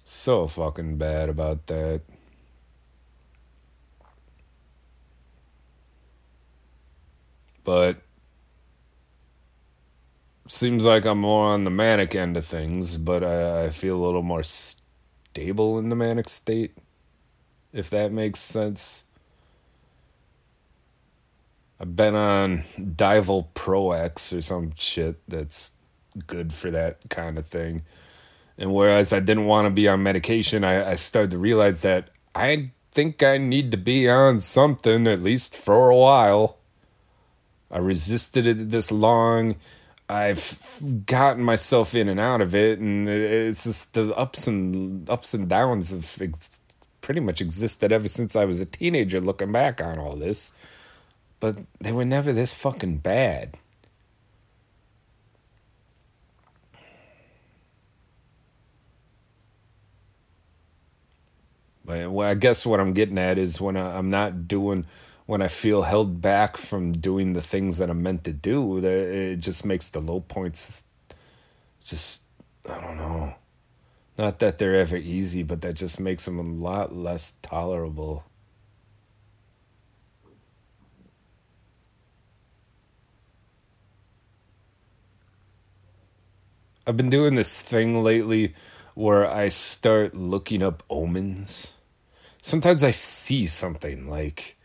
So 0.03 0.45
fucking 0.45 0.97
bad 0.97 1.29
about 1.29 1.65
that. 1.65 2.01
But 7.63 8.01
seems 10.47 10.85
like 10.85 11.05
I'm 11.05 11.21
more 11.21 11.47
on 11.47 11.63
the 11.63 11.71
manic 11.71 12.13
end 12.13 12.37
of 12.37 12.45
things, 12.45 12.97
but 12.97 13.23
I, 13.23 13.63
I 13.65 13.69
feel 13.71 13.95
a 13.95 14.05
little 14.05 14.21
more 14.21 14.43
stable 14.43 15.79
in 15.79 15.89
the 15.89 15.95
manic 15.95 16.29
state, 16.29 16.77
if 17.73 17.89
that 17.89 18.11
makes 18.11 18.41
sense. 18.41 19.06
I've 21.79 21.95
been 21.95 22.15
on 22.15 22.63
Divalproex 22.77 24.37
or 24.37 24.41
some 24.41 24.73
shit 24.75 25.17
that's 25.27 25.73
good 26.25 26.53
for 26.53 26.71
that 26.71 26.97
kind 27.09 27.37
of 27.37 27.45
thing. 27.45 27.83
And 28.57 28.73
whereas 28.73 29.13
I 29.13 29.19
didn't 29.19 29.45
want 29.45 29.67
to 29.67 29.69
be 29.69 29.87
on 29.87 30.01
medication, 30.01 30.63
I, 30.63 30.91
I 30.91 30.95
started 30.95 31.31
to 31.31 31.37
realize 31.37 31.81
that 31.81 32.09
I 32.33 32.71
think 32.91 33.21
I 33.21 33.37
need 33.37 33.69
to 33.71 33.77
be 33.77 34.09
on 34.09 34.39
something 34.39 35.05
at 35.05 35.21
least 35.21 35.55
for 35.55 35.89
a 35.91 35.95
while. 35.95 36.57
I 37.69 37.77
resisted 37.77 38.47
it 38.47 38.69
this 38.71 38.91
long. 38.91 39.57
I've 40.09 40.81
gotten 41.05 41.43
myself 41.43 41.93
in 41.93 42.07
and 42.07 42.19
out 42.19 42.41
of 42.41 42.55
it, 42.55 42.79
and 42.79 43.09
it's 43.09 43.65
just 43.65 43.93
the 43.93 44.15
ups 44.15 44.47
and 44.47 45.07
ups 45.09 45.33
and 45.33 45.49
downs 45.49 45.91
have 45.91 46.17
ex- 46.21 46.61
pretty 47.01 47.19
much 47.19 47.41
existed 47.41 47.91
ever 47.91 48.07
since 48.07 48.35
I 48.35 48.45
was 48.45 48.61
a 48.61 48.65
teenager. 48.65 49.19
Looking 49.19 49.51
back 49.51 49.81
on 49.81 49.99
all 49.99 50.15
this, 50.15 50.53
but 51.39 51.57
they 51.79 51.91
were 51.91 52.05
never 52.05 52.33
this 52.33 52.53
fucking 52.53 52.97
bad. 52.97 53.57
But 61.87 62.11
well, 62.11 62.29
I 62.29 62.33
guess 62.33 62.65
what 62.65 62.81
I'm 62.81 62.93
getting 62.93 63.17
at 63.17 63.37
is 63.37 63.61
when 63.61 63.77
I, 63.77 63.97
I'm 63.97 64.09
not 64.09 64.47
doing, 64.47 64.85
when 65.25 65.41
I 65.41 65.47
feel 65.47 65.83
held 65.83 66.21
back 66.21 66.57
from 66.57 66.91
doing 66.91 67.31
the 67.31 67.41
things 67.41 67.77
that 67.77 67.89
I'm 67.89 68.03
meant 68.03 68.25
to 68.25 68.33
do, 68.33 68.81
that 68.81 68.91
it 68.91 69.37
just 69.37 69.65
makes 69.65 69.87
the 69.87 70.01
low 70.01 70.19
points 70.19 70.83
just, 71.83 72.25
I 72.69 72.81
don't 72.81 72.97
know. 72.97 73.35
Not 74.17 74.39
that 74.39 74.57
they're 74.57 74.75
ever 74.75 74.97
easy, 74.97 75.43
but 75.43 75.61
that 75.61 75.75
just 75.75 75.99
makes 75.99 76.25
them 76.25 76.39
a 76.39 76.43
lot 76.43 76.93
less 76.93 77.35
tolerable. 77.41 78.25
I've 86.87 86.97
been 86.97 87.09
doing 87.09 87.35
this 87.35 87.61
thing 87.61 88.01
lately 88.01 88.55
where 88.95 89.27
I 89.27 89.49
start 89.49 90.15
looking 90.15 90.63
up 90.63 90.81
omens 90.89 91.73
sometimes 92.47 92.81
I 92.81 92.91
see 92.91 93.45
something 93.45 94.07
like 94.07 94.55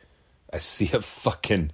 I 0.53 0.59
see 0.59 0.91
a 0.93 1.03
fucking 1.03 1.73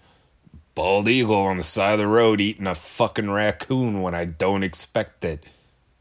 bald 0.74 1.08
eagle 1.08 1.36
on 1.36 1.58
the 1.58 1.62
side 1.62 1.92
of 1.92 1.98
the 1.98 2.06
road 2.06 2.40
eating 2.40 2.66
a 2.66 2.74
fucking 2.74 3.30
raccoon 3.30 4.00
when 4.00 4.14
I 4.14 4.24
don't 4.24 4.62
expect 4.62 5.24
it. 5.24 5.44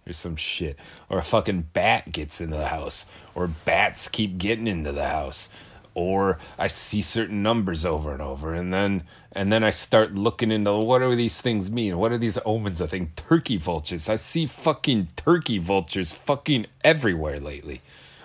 Or 0.06 0.14
some 0.14 0.38
shit. 0.38 0.78
Or 1.10 1.18
a 1.18 1.24
fucking 1.24 1.70
bat 1.74 2.14
gets 2.14 2.40
into 2.40 2.56
the 2.56 2.68
house. 2.68 3.12
Or 3.36 3.48
bats 3.48 4.08
keep 4.08 4.38
getting 4.38 4.68
into 4.68 4.94
the 4.94 5.10
house. 5.10 5.54
Or 5.98 6.38
I 6.60 6.68
see 6.68 7.02
certain 7.02 7.42
numbers 7.42 7.84
over 7.84 8.14
and 8.14 8.22
over. 8.22 8.54
And 8.54 8.72
then 8.72 9.04
and 9.32 9.52
then 9.52 9.64
I 9.64 9.72
start 9.72 10.14
looking 10.14 10.52
into 10.52 10.78
what 10.78 11.00
do 11.00 11.16
these 11.16 11.42
things 11.42 11.72
mean? 11.72 11.98
What 11.98 12.12
are 12.12 12.20
these 12.20 12.38
omens? 12.46 12.84
I 12.84 12.86
think 12.86 13.16
turkey 13.16 13.58
vultures. 13.58 14.08
I 14.08 14.16
see 14.16 14.46
fucking 14.46 15.10
turkey 15.16 15.58
vultures 15.58 16.14
fucking 16.14 16.68
everywhere 16.84 17.40
lately 17.40 17.82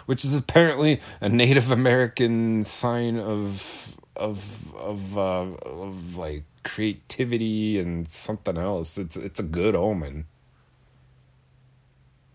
which 0.07 0.25
is 0.25 0.35
apparently 0.35 1.01
a 1.21 1.29
Native 1.29 1.71
American 1.71 2.65
sign 2.65 3.19
of 3.19 3.97
of 4.17 4.75
of 4.75 5.17
uh, 5.17 5.53
of 5.65 6.17
like 6.17 6.45
creativity 6.65 7.79
and 7.79 8.09
something 8.09 8.57
else. 8.57 8.99
It's 8.99 9.17
it's 9.17 9.41
a 9.41 9.45
good 9.45 9.75
omen. 9.75 10.27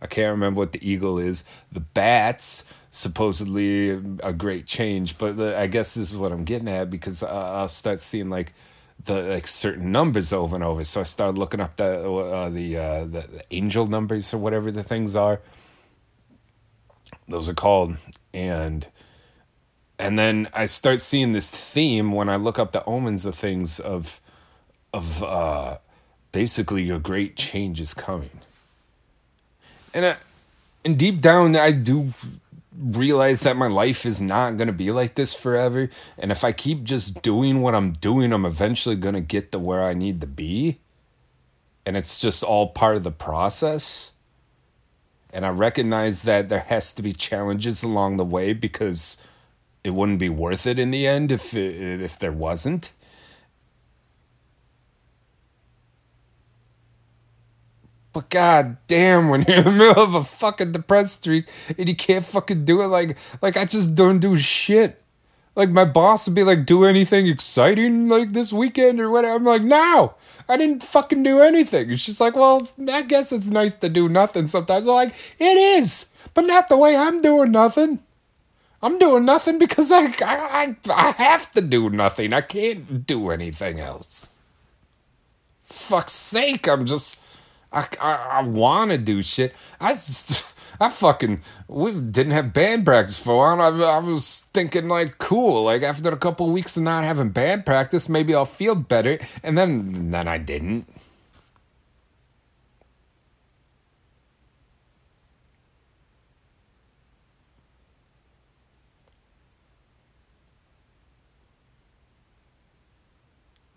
I 0.01 0.08
can't 0.08 0.32
remember 0.32 0.60
what 0.60 0.72
the 0.72 0.89
eagle 0.89 1.18
is. 1.18 1.44
The 1.72 1.80
bats 1.80 2.72
supposedly 2.92 3.89
a 4.24 4.34
great 4.34 4.66
change, 4.66 5.18
but 5.18 5.38
the, 5.38 5.58
I 5.58 5.68
guess 5.68 5.96
this 5.96 6.12
is 6.12 6.18
what 6.18 6.32
I'm 6.32 6.46
getting 6.46 6.68
at 6.68 6.89
because 6.89 7.24
I'll 7.24 7.68
start 7.68 8.00
seeing 8.00 8.30
like 8.30 8.54
the 9.04 9.24
like 9.24 9.48
certain 9.48 9.92
numbers 9.92 10.34
over 10.34 10.56
and 10.56 10.63
over. 10.63 10.84
So 10.84 11.01
I 11.01 11.04
started 11.04 11.38
looking 11.38 11.60
up 11.60 11.75
the 11.77 12.10
uh, 12.10 12.50
the, 12.50 12.77
uh, 12.77 13.00
the 13.06 13.22
the 13.22 13.44
angel 13.51 13.88
numbers 13.88 14.34
or 14.34 14.38
whatever 14.38 14.72
the 14.72 14.84
things 14.84 15.16
are 15.16 15.42
those 17.27 17.50
are 17.50 17.54
called 17.54 17.98
and 18.34 18.88
and 20.00 20.18
then 20.18 20.48
I 20.54 20.68
start 20.68 21.01
seeing 21.01 21.32
this 21.32 21.50
theme 21.50 22.12
when 22.12 22.30
I 22.30 22.36
look 22.36 22.60
up 22.60 22.72
the 22.72 22.84
omens 22.86 23.25
of 23.25 23.36
things 23.36 23.80
of 23.80 24.22
of 24.94 25.24
uh 25.24 25.77
basically 26.32 26.89
a 26.89 27.00
great 27.00 27.36
change 27.36 27.82
is 27.82 27.94
coming. 27.94 28.42
And 29.94 30.06
I, 30.06 30.17
and 30.86 30.98
deep 30.98 31.22
down 31.22 31.56
I 31.56 31.72
do 31.72 32.12
realize 32.77 33.41
that 33.41 33.58
my 33.58 33.67
life 33.67 34.06
is 34.06 34.22
not 34.22 34.58
going 34.58 34.67
to 34.67 34.74
be 34.74 34.91
like 34.91 35.15
this 35.15 35.34
forever 35.34 35.89
and 36.17 36.32
if 36.32 36.44
I 36.44 36.51
keep 36.51 36.84
just 36.84 37.24
doing 37.24 37.62
what 37.62 37.74
I'm 37.74 37.94
doing 37.94 38.32
I'm 38.32 38.46
eventually 38.46 38.96
going 38.96 39.15
to 39.15 39.22
get 39.22 39.51
to 39.51 39.60
where 39.60 39.84
I 39.84 39.94
need 39.94 40.22
to 40.22 40.27
be. 40.27 40.79
And 41.86 41.96
it's 41.96 42.20
just 42.20 42.44
all 42.44 42.67
part 42.67 42.98
of 42.98 43.03
the 43.03 43.12
process 43.12 44.12
and 45.34 45.46
I 45.46 45.50
recognize 45.50 46.24
that 46.24 46.50
there 46.50 46.62
has 46.62 46.94
to 46.94 47.01
be 47.01 47.13
challenges 47.13 47.84
along 47.84 48.17
the 48.17 48.25
way 48.25 48.53
because 48.53 49.22
it 49.84 49.94
wouldn't 49.94 50.20
be 50.20 50.29
worth 50.29 50.65
it 50.65 50.79
in 50.79 50.91
the 50.91 51.06
end 51.06 51.32
if 51.32 51.53
it, 51.53 52.01
if 52.01 52.17
there 52.17 52.32
wasn't. 52.32 52.91
But 58.18 58.32
god 58.32 58.78
damn, 58.88 59.30
when 59.30 59.44
you're 59.48 59.58
in 59.58 59.64
the 59.66 59.72
middle 59.72 60.04
of 60.04 60.16
a 60.16 60.24
fucking 60.24 60.72
depressed 60.72 61.20
streak 61.20 61.48
and 61.78 61.88
you 61.88 61.96
can't 61.96 62.26
fucking 62.26 62.66
do 62.66 62.82
it, 62.82 62.88
like 62.88 63.16
like 63.44 63.56
I 63.56 63.66
just 63.66 63.96
don't 63.96 64.18
do 64.18 64.36
shit. 64.36 65.00
Like 65.54 65.70
my 65.70 65.86
boss 65.86 66.28
would 66.28 66.34
be 66.34 66.42
like, 66.42 66.66
"Do 66.66 66.84
anything 66.84 67.28
exciting 67.28 68.10
like 68.10 68.32
this 68.32 68.52
weekend 68.52 69.00
or 69.00 69.12
whatever?" 69.12 69.36
I'm 69.36 69.44
like, 69.44 69.62
"No, 69.62 70.16
I 70.50 70.58
didn't 70.58 70.82
fucking 70.82 71.22
do 71.22 71.44
anything." 71.44 71.92
It's 71.92 72.08
just 72.08 72.20
like, 72.20 72.36
"Well, 72.36 72.68
I 72.92 73.04
guess 73.04 73.32
it's 73.32 73.52
nice 73.52 73.76
to 73.78 73.88
do 73.88 74.10
nothing 74.10 74.48
sometimes." 74.48 74.88
I'm 74.88 74.96
like, 74.96 75.14
"It 75.38 75.56
is, 75.56 76.12
but 76.34 76.46
not 76.46 76.70
the 76.70 76.78
way 76.78 76.96
I'm 76.96 77.22
doing 77.22 77.52
nothing." 77.52 78.00
I'm 78.82 78.98
doing 78.98 79.26
nothing 79.26 79.60
because 79.60 79.92
I, 79.92 80.08
I 80.26 80.76
I 80.90 81.12
have 81.20 81.52
to 81.52 81.62
do 81.62 81.92
nothing. 81.92 82.34
I 82.34 82.42
can't 82.42 83.06
do 83.06 83.30
anything 83.30 83.80
else. 83.80 84.32
Fuck's 85.62 86.14
sake, 86.14 86.68
I'm 86.68 86.88
just 86.88 87.22
I 87.72 87.88
I, 88.02 88.14
I 88.40 88.42
want 88.44 88.92
to 88.92 88.98
do 88.98 89.22
shit. 89.22 89.56
I 89.80 89.92
I 90.80 90.90
fucking 90.90 91.42
we 91.68 91.92
didn't 91.92 92.34
have 92.34 92.54
band 92.54 92.86
practice 92.86 93.18
for 93.18 93.52
a 93.52 93.56
while. 93.56 93.84
I, 93.84 93.96
I 93.96 94.00
was 94.00 94.42
thinking 94.54 94.88
like, 94.88 95.18
cool. 95.18 95.64
Like 95.64 95.82
after 95.82 96.10
a 96.10 96.18
couple 96.18 96.48
of 96.48 96.54
weeks 96.54 96.78
of 96.78 96.84
not 96.84 97.04
having 97.04 97.30
band 97.30 97.66
practice, 97.66 98.08
maybe 98.08 98.36
I'll 98.36 98.46
feel 98.46 98.76
better. 98.76 99.20
And 99.44 99.58
then 99.58 100.12
then 100.12 100.28
I 100.28 100.38
didn't. 100.38 100.88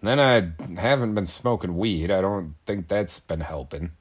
Then 0.09 0.21
I 0.21 0.81
haven't 0.81 1.15
been 1.15 1.27
smoking 1.27 1.77
weed. 1.77 2.11
I 2.11 2.21
don't 2.21 2.55
think 2.67 2.89
that's 2.89 3.21
been 3.21 3.41
helping. 3.41 3.93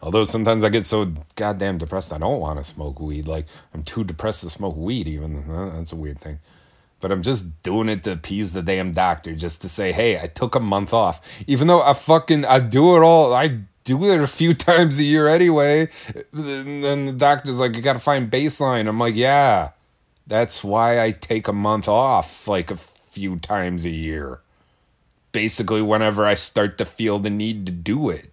Although 0.00 0.24
sometimes 0.24 0.64
I 0.64 0.68
get 0.68 0.84
so 0.84 1.12
goddamn 1.36 1.78
depressed, 1.78 2.12
I 2.12 2.18
don't 2.18 2.40
want 2.40 2.58
to 2.58 2.64
smoke 2.64 3.00
weed. 3.00 3.26
Like 3.26 3.46
I'm 3.74 3.82
too 3.82 4.04
depressed 4.04 4.42
to 4.42 4.50
smoke 4.50 4.76
weed. 4.76 5.06
Even 5.08 5.44
that's 5.74 5.92
a 5.92 5.96
weird 5.96 6.18
thing. 6.18 6.38
But 7.00 7.12
I'm 7.12 7.22
just 7.22 7.62
doing 7.62 7.88
it 7.88 8.02
to 8.04 8.12
appease 8.12 8.52
the 8.52 8.62
damn 8.62 8.92
doctor, 8.92 9.36
just 9.36 9.62
to 9.62 9.68
say, 9.68 9.92
hey, 9.92 10.20
I 10.20 10.26
took 10.26 10.54
a 10.56 10.60
month 10.60 10.92
off. 10.92 11.20
Even 11.46 11.68
though 11.68 11.82
I 11.82 11.94
fucking 11.94 12.44
I 12.44 12.58
do 12.60 12.96
it 12.96 13.00
all. 13.00 13.32
I 13.32 13.60
do 13.84 14.10
it 14.10 14.20
a 14.20 14.26
few 14.26 14.54
times 14.68 14.98
a 14.98 15.04
year 15.04 15.28
anyway. 15.28 15.88
And 16.32 16.84
then 16.84 17.06
the 17.06 17.12
doctor's 17.12 17.60
like, 17.60 17.74
you 17.74 17.82
got 17.82 17.92
to 17.94 17.98
find 17.98 18.30
baseline. 18.30 18.88
I'm 18.88 18.98
like, 18.98 19.14
yeah, 19.14 19.70
that's 20.26 20.64
why 20.64 21.02
I 21.02 21.12
take 21.12 21.48
a 21.48 21.52
month 21.52 21.88
off, 21.88 22.48
like 22.48 22.70
a 22.70 22.76
few 22.76 23.38
times 23.38 23.84
a 23.84 23.90
year. 23.90 24.40
Basically, 25.32 25.82
whenever 25.82 26.24
I 26.24 26.34
start 26.34 26.78
to 26.78 26.84
feel 26.84 27.18
the 27.18 27.30
need 27.30 27.66
to 27.66 27.72
do 27.72 28.10
it. 28.10 28.32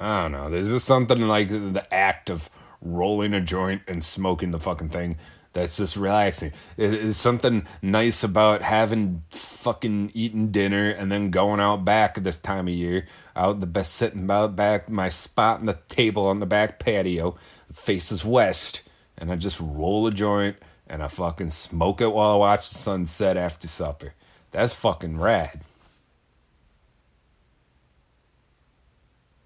I 0.00 0.22
don't 0.22 0.32
know. 0.32 0.48
There's 0.48 0.70
just 0.70 0.86
something 0.86 1.20
like 1.22 1.48
the 1.48 1.86
act 1.92 2.30
of 2.30 2.48
rolling 2.80 3.34
a 3.34 3.40
joint 3.40 3.82
and 3.88 4.02
smoking 4.02 4.52
the 4.52 4.60
fucking 4.60 4.90
thing 4.90 5.16
that's 5.52 5.78
just 5.78 5.96
relaxing. 5.96 6.52
There's 6.76 7.16
something 7.16 7.66
nice 7.82 8.22
about 8.22 8.62
having 8.62 9.22
fucking 9.30 10.12
eating 10.14 10.50
dinner 10.52 10.90
and 10.90 11.10
then 11.10 11.30
going 11.30 11.58
out 11.58 11.84
back 11.84 12.14
this 12.16 12.38
time 12.38 12.68
of 12.68 12.74
year. 12.74 13.06
Out 13.34 13.60
the 13.60 13.66
best 13.66 13.94
sitting 13.94 14.24
about 14.24 14.54
back 14.54 14.88
my 14.88 15.08
spot 15.08 15.60
on 15.60 15.66
the 15.66 15.78
table 15.88 16.26
on 16.26 16.38
the 16.38 16.46
back 16.46 16.78
patio, 16.78 17.36
faces 17.72 18.24
west, 18.24 18.82
and 19.16 19.30
I 19.30 19.36
just 19.36 19.60
roll 19.60 20.06
a 20.06 20.10
joint 20.10 20.56
and 20.86 21.02
I 21.02 21.08
fucking 21.08 21.50
smoke 21.50 22.00
it 22.00 22.12
while 22.12 22.30
I 22.30 22.36
watch 22.36 22.68
the 22.68 22.78
sunset 22.78 23.36
after 23.36 23.68
supper. 23.68 24.14
That's 24.50 24.72
fucking 24.72 25.18
rad. 25.18 25.60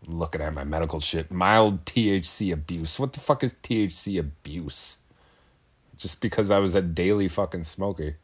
looking 0.07 0.41
at 0.41 0.55
my 0.55 0.65
medical 0.65 1.01
shit. 1.01 1.31
Mild 1.31 1.85
THC 1.85 2.53
abuse. 2.53 2.99
What 2.99 3.13
the 3.13 3.21
fuck 3.21 3.45
is 3.45 3.55
THC 3.55 4.19
abuse? 4.19 4.99
Just 5.97 6.21
because 6.21 6.51
I 6.51 6.59
was 6.59 6.75
a 6.75 6.83
daily 6.83 7.29
fucking 7.29 7.65
smoker. 7.65 8.17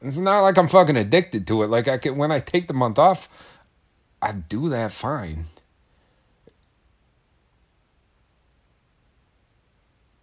It's 0.00 0.18
not 0.18 0.42
like 0.42 0.58
I'm 0.58 0.68
fucking 0.68 0.96
addicted 0.96 1.46
to 1.48 1.62
it. 1.62 1.68
Like 1.68 1.88
I 1.88 1.98
can 1.98 2.16
when 2.16 2.32
I 2.32 2.40
take 2.40 2.66
the 2.66 2.74
month 2.74 2.98
off, 2.98 3.60
I 4.20 4.32
do 4.32 4.68
that 4.68 4.92
fine. 4.92 5.46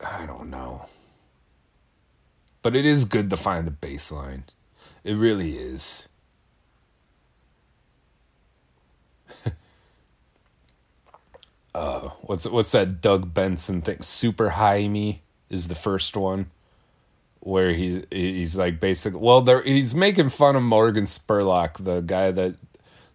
I 0.03 0.25
don't 0.25 0.40
know. 0.51 0.87
But 2.61 2.75
it 2.75 2.85
is 2.85 3.05
good 3.05 3.29
to 3.31 3.37
find 3.37 3.65
the 3.65 3.71
baseline. 3.71 4.43
It 5.03 5.15
really 5.15 5.57
is. 5.57 6.07
uh 11.73 12.09
what's 12.21 12.45
what's 12.45 12.71
that 12.73 13.01
Doug 13.01 13.33
Benson 13.33 13.81
thing? 13.81 14.03
Super 14.03 14.49
High 14.49 14.87
Me 14.87 15.23
is 15.49 15.67
the 15.67 15.75
first 15.75 16.15
one 16.15 16.51
where 17.39 17.73
he's 17.73 18.05
he's 18.11 18.55
like 18.55 18.79
basically 18.79 19.19
well 19.19 19.41
there 19.41 19.63
he's 19.63 19.95
making 19.95 20.29
fun 20.29 20.55
of 20.55 20.61
Morgan 20.61 21.05
Spurlock, 21.05 21.83
the 21.83 22.01
guy 22.01 22.29
that 22.29 22.55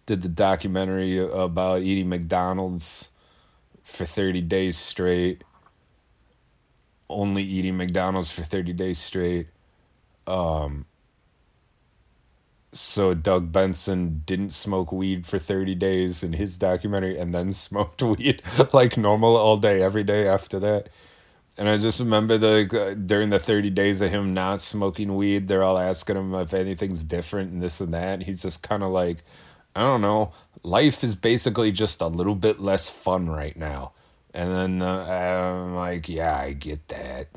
did 0.05 0.21
the 0.21 0.29
documentary 0.29 1.17
about 1.17 1.81
eating 1.81 2.09
McDonald's 2.09 3.11
for 3.83 4.05
30 4.05 4.41
days 4.41 4.77
straight. 4.77 5.43
Only 7.09 7.43
eating 7.43 7.77
McDonald's 7.77 8.31
for 8.31 8.43
30 8.43 8.73
days 8.73 8.97
straight. 8.97 9.47
Um 10.25 10.85
so 12.73 13.13
Doug 13.13 13.51
Benson 13.51 14.21
didn't 14.25 14.51
smoke 14.51 14.91
weed 14.91 15.25
for 15.25 15.39
30 15.39 15.73
days 15.75 16.21
in 16.21 16.33
his 16.33 16.57
documentary 16.57 17.17
and 17.17 17.33
then 17.33 17.53
smoked 17.53 18.01
weed 18.01 18.41
like 18.73 18.97
normal 18.97 19.35
all 19.35 19.57
day 19.57 19.81
every 19.81 20.03
day 20.03 20.27
after 20.27 20.59
that. 20.59 20.89
And 21.57 21.67
I 21.67 21.77
just 21.77 21.99
remember 21.99 22.37
the 22.37 22.95
during 23.05 23.29
the 23.29 23.39
30 23.39 23.71
days 23.71 23.99
of 24.01 24.11
him 24.11 24.33
not 24.33 24.59
smoking 24.59 25.15
weed, 25.15 25.47
they're 25.47 25.63
all 25.63 25.77
asking 25.77 26.15
him 26.15 26.35
if 26.35 26.53
anything's 26.53 27.01
different 27.01 27.51
and 27.51 27.63
this 27.63 27.81
and 27.81 27.93
that. 27.93 28.23
He's 28.23 28.43
just 28.43 28.61
kind 28.61 28.83
of 28.83 28.91
like, 28.91 29.23
I 29.75 29.81
don't 29.81 30.01
know, 30.01 30.33
life 30.61 31.03
is 31.03 31.15
basically 31.15 31.71
just 31.71 31.99
a 31.99 32.07
little 32.07 32.35
bit 32.35 32.59
less 32.59 32.89
fun 32.89 33.27
right 33.27 33.57
now. 33.57 33.93
And 34.37 34.51
then 34.51 34.81
uh, 34.83 35.03
I'm 35.03 35.73
like, 35.73 36.07
yeah, 36.07 36.37
I 36.39 36.53
get 36.53 36.87
that. 36.89 37.29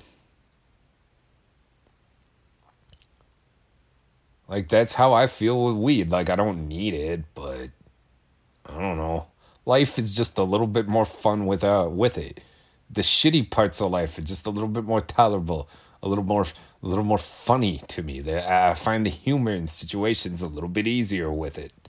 Like 4.47 4.69
that's 4.69 4.93
how 4.93 5.15
I 5.15 5.27
feel 5.27 5.65
with 5.65 5.77
weed. 5.77 6.11
Like 6.11 6.29
I 6.29 6.37
don't 6.37 6.69
need 6.69 6.93
it, 6.93 7.25
but 7.35 7.71
I 8.67 8.79
don't 8.79 8.99
know. 8.99 9.29
Life 9.65 9.99
is 9.99 10.13
just 10.13 10.37
a 10.37 10.43
little 10.43 10.67
bit 10.67 10.89
more 10.89 11.07
fun 11.07 11.47
with 11.47 11.65
uh 11.65 11.89
with 11.91 12.19
it. 12.19 12.41
The 12.91 13.01
shitty 13.01 13.51
parts 13.51 13.81
of 13.81 13.91
life 13.91 14.19
are 14.19 14.23
just 14.23 14.45
a 14.45 14.51
little 14.51 14.69
bit 14.69 14.85
more 14.85 15.01
tolerable, 15.01 15.71
a 16.03 16.09
little 16.09 16.25
more 16.25 16.43
a 16.83 16.87
little 16.87 17.05
more 17.05 17.17
funny 17.17 17.81
to 17.89 18.03
me. 18.03 18.23
I 18.31 18.75
find 18.75 19.07
the 19.07 19.11
humor 19.11 19.53
in 19.53 19.69
situations 19.69 20.43
a 20.43 20.49
little 20.49 20.69
bit 20.69 20.87
easier 20.87 21.33
with 21.33 21.57
it. 21.57 21.80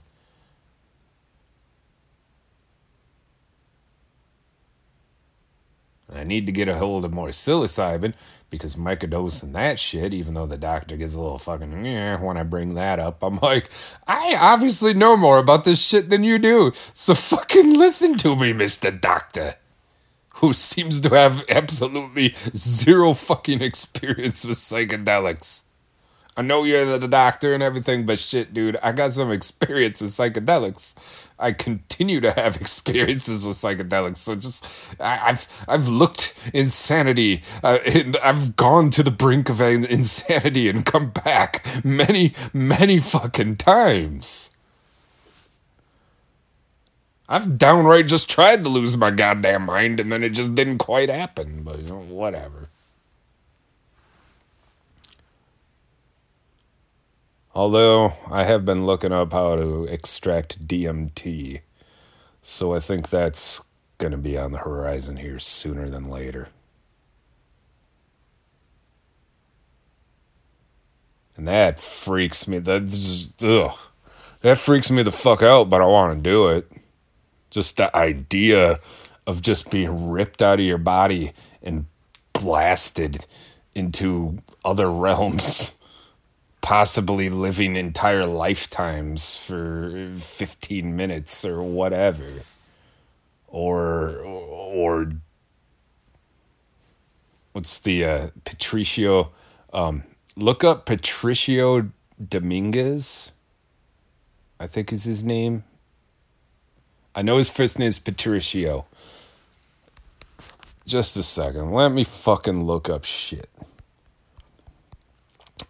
I 6.14 6.24
need 6.24 6.46
to 6.46 6.52
get 6.52 6.68
a 6.68 6.76
hold 6.76 7.04
of 7.04 7.12
more 7.12 7.28
psilocybin 7.28 8.14
because 8.50 8.76
microdosing 8.76 9.52
that 9.52 9.80
shit, 9.80 10.12
even 10.12 10.34
though 10.34 10.46
the 10.46 10.58
doctor 10.58 10.96
gets 10.96 11.14
a 11.14 11.20
little 11.20 11.38
fucking 11.38 11.84
yeah 11.84 12.22
when 12.22 12.36
I 12.36 12.42
bring 12.42 12.74
that 12.74 12.98
up, 12.98 13.22
I'm 13.22 13.38
like, 13.38 13.70
I 14.06 14.36
obviously 14.38 14.92
know 14.94 15.16
more 15.16 15.38
about 15.38 15.64
this 15.64 15.82
shit 15.84 16.10
than 16.10 16.22
you 16.22 16.38
do. 16.38 16.72
So 16.92 17.14
fucking 17.14 17.72
listen 17.74 18.18
to 18.18 18.36
me, 18.36 18.52
Mr. 18.52 18.98
Doctor. 18.98 19.54
Who 20.36 20.52
seems 20.52 21.00
to 21.02 21.08
have 21.10 21.44
absolutely 21.48 22.34
zero 22.54 23.14
fucking 23.14 23.62
experience 23.62 24.44
with 24.44 24.58
psychedelics. 24.58 25.64
I 26.34 26.40
know 26.40 26.64
you're 26.64 26.98
the 26.98 27.08
doctor 27.08 27.52
and 27.52 27.62
everything, 27.62 28.06
but 28.06 28.18
shit, 28.18 28.54
dude, 28.54 28.76
I 28.82 28.92
got 28.92 29.12
some 29.12 29.30
experience 29.32 30.00
with 30.00 30.10
psychedelics. 30.10 30.94
I 31.38 31.52
continue 31.52 32.20
to 32.20 32.32
have 32.32 32.56
experiences 32.60 33.46
with 33.46 33.56
psychedelics. 33.56 34.18
So 34.18 34.34
just, 34.34 34.66
I, 35.00 35.16
have 35.16 35.64
I've 35.68 35.88
looked 35.88 36.38
insanity. 36.54 37.42
Uh, 37.62 37.78
I've 38.22 38.56
gone 38.56 38.90
to 38.90 39.02
the 39.02 39.10
brink 39.10 39.48
of 39.48 39.60
insanity 39.60 40.68
and 40.68 40.86
come 40.86 41.10
back 41.10 41.64
many, 41.84 42.34
many 42.54 42.98
fucking 42.98 43.56
times. 43.56 44.56
I've 47.28 47.56
downright 47.56 48.08
just 48.08 48.28
tried 48.28 48.62
to 48.62 48.68
lose 48.68 48.96
my 48.96 49.10
goddamn 49.10 49.62
mind 49.62 50.00
and 50.00 50.12
then 50.12 50.22
it 50.22 50.30
just 50.30 50.54
didn't 50.54 50.78
quite 50.78 51.08
happen. 51.08 51.62
But 51.62 51.80
you 51.80 51.88
know, 51.88 52.00
whatever. 52.00 52.68
Although 57.54 58.14
I 58.30 58.44
have 58.44 58.64
been 58.64 58.86
looking 58.86 59.12
up 59.12 59.32
how 59.32 59.56
to 59.56 59.84
extract 59.84 60.66
DMT, 60.66 61.60
so 62.40 62.74
I 62.74 62.78
think 62.78 63.10
that's 63.10 63.60
going 63.98 64.12
to 64.12 64.18
be 64.18 64.38
on 64.38 64.52
the 64.52 64.58
horizon 64.58 65.18
here 65.18 65.38
sooner 65.38 65.90
than 65.90 66.08
later. 66.08 66.48
And 71.36 71.46
that 71.46 71.78
freaks 71.78 72.48
me. 72.48 72.58
That 72.58 72.86
just, 72.86 73.44
ugh. 73.44 73.78
That 74.40 74.58
freaks 74.58 74.90
me 74.90 75.02
the 75.02 75.12
fuck 75.12 75.42
out, 75.42 75.68
but 75.68 75.82
I 75.82 75.86
want 75.86 76.16
to 76.16 76.30
do 76.30 76.48
it. 76.48 76.70
Just 77.50 77.76
the 77.76 77.94
idea 77.94 78.80
of 79.26 79.42
just 79.42 79.70
being 79.70 80.10
ripped 80.10 80.42
out 80.42 80.58
of 80.58 80.64
your 80.64 80.78
body 80.78 81.32
and 81.62 81.86
blasted 82.32 83.26
into 83.74 84.38
other 84.64 84.90
realms 84.90 85.81
possibly 86.62 87.28
living 87.28 87.76
entire 87.76 88.24
lifetimes 88.24 89.36
for 89.36 90.12
15 90.16 90.96
minutes 90.96 91.44
or 91.44 91.62
whatever. 91.62 92.44
Or 93.48 94.20
or 94.20 95.12
what's 97.52 97.78
the 97.80 98.04
uh, 98.04 98.28
Patricio 98.44 99.30
um, 99.74 100.04
look 100.36 100.64
up 100.64 100.86
Patricio 100.86 101.90
Dominguez 102.26 103.32
I 104.58 104.66
think 104.68 104.92
is 104.92 105.04
his 105.04 105.24
name. 105.24 105.64
I 107.14 107.22
know 107.22 107.36
his 107.36 107.50
first 107.50 107.78
name 107.78 107.88
is 107.88 107.98
Patricio. 107.98 108.86
Just 110.86 111.16
a 111.16 111.22
second. 111.22 111.72
Let 111.72 111.90
me 111.90 112.04
fucking 112.04 112.64
look 112.64 112.88
up 112.88 113.04
shit 113.04 113.50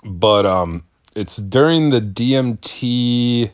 but 0.05 0.47
um, 0.47 0.85
it's 1.15 1.37
during 1.37 1.91
the 1.91 2.01
DMT. 2.01 3.53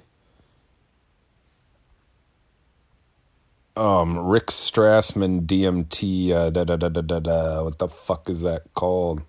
um, 3.78 4.18
Rick 4.18 4.48
Strassman 4.48 5.46
DMT. 5.46 6.32
Uh, 6.32 6.50
da, 6.50 6.64
da, 6.64 6.76
da, 6.76 6.88
da, 6.88 7.00
da, 7.00 7.18
da. 7.20 7.62
What 7.62 7.78
the 7.78 7.88
fuck 7.88 8.28
is 8.28 8.42
that 8.42 8.74
called? 8.74 9.22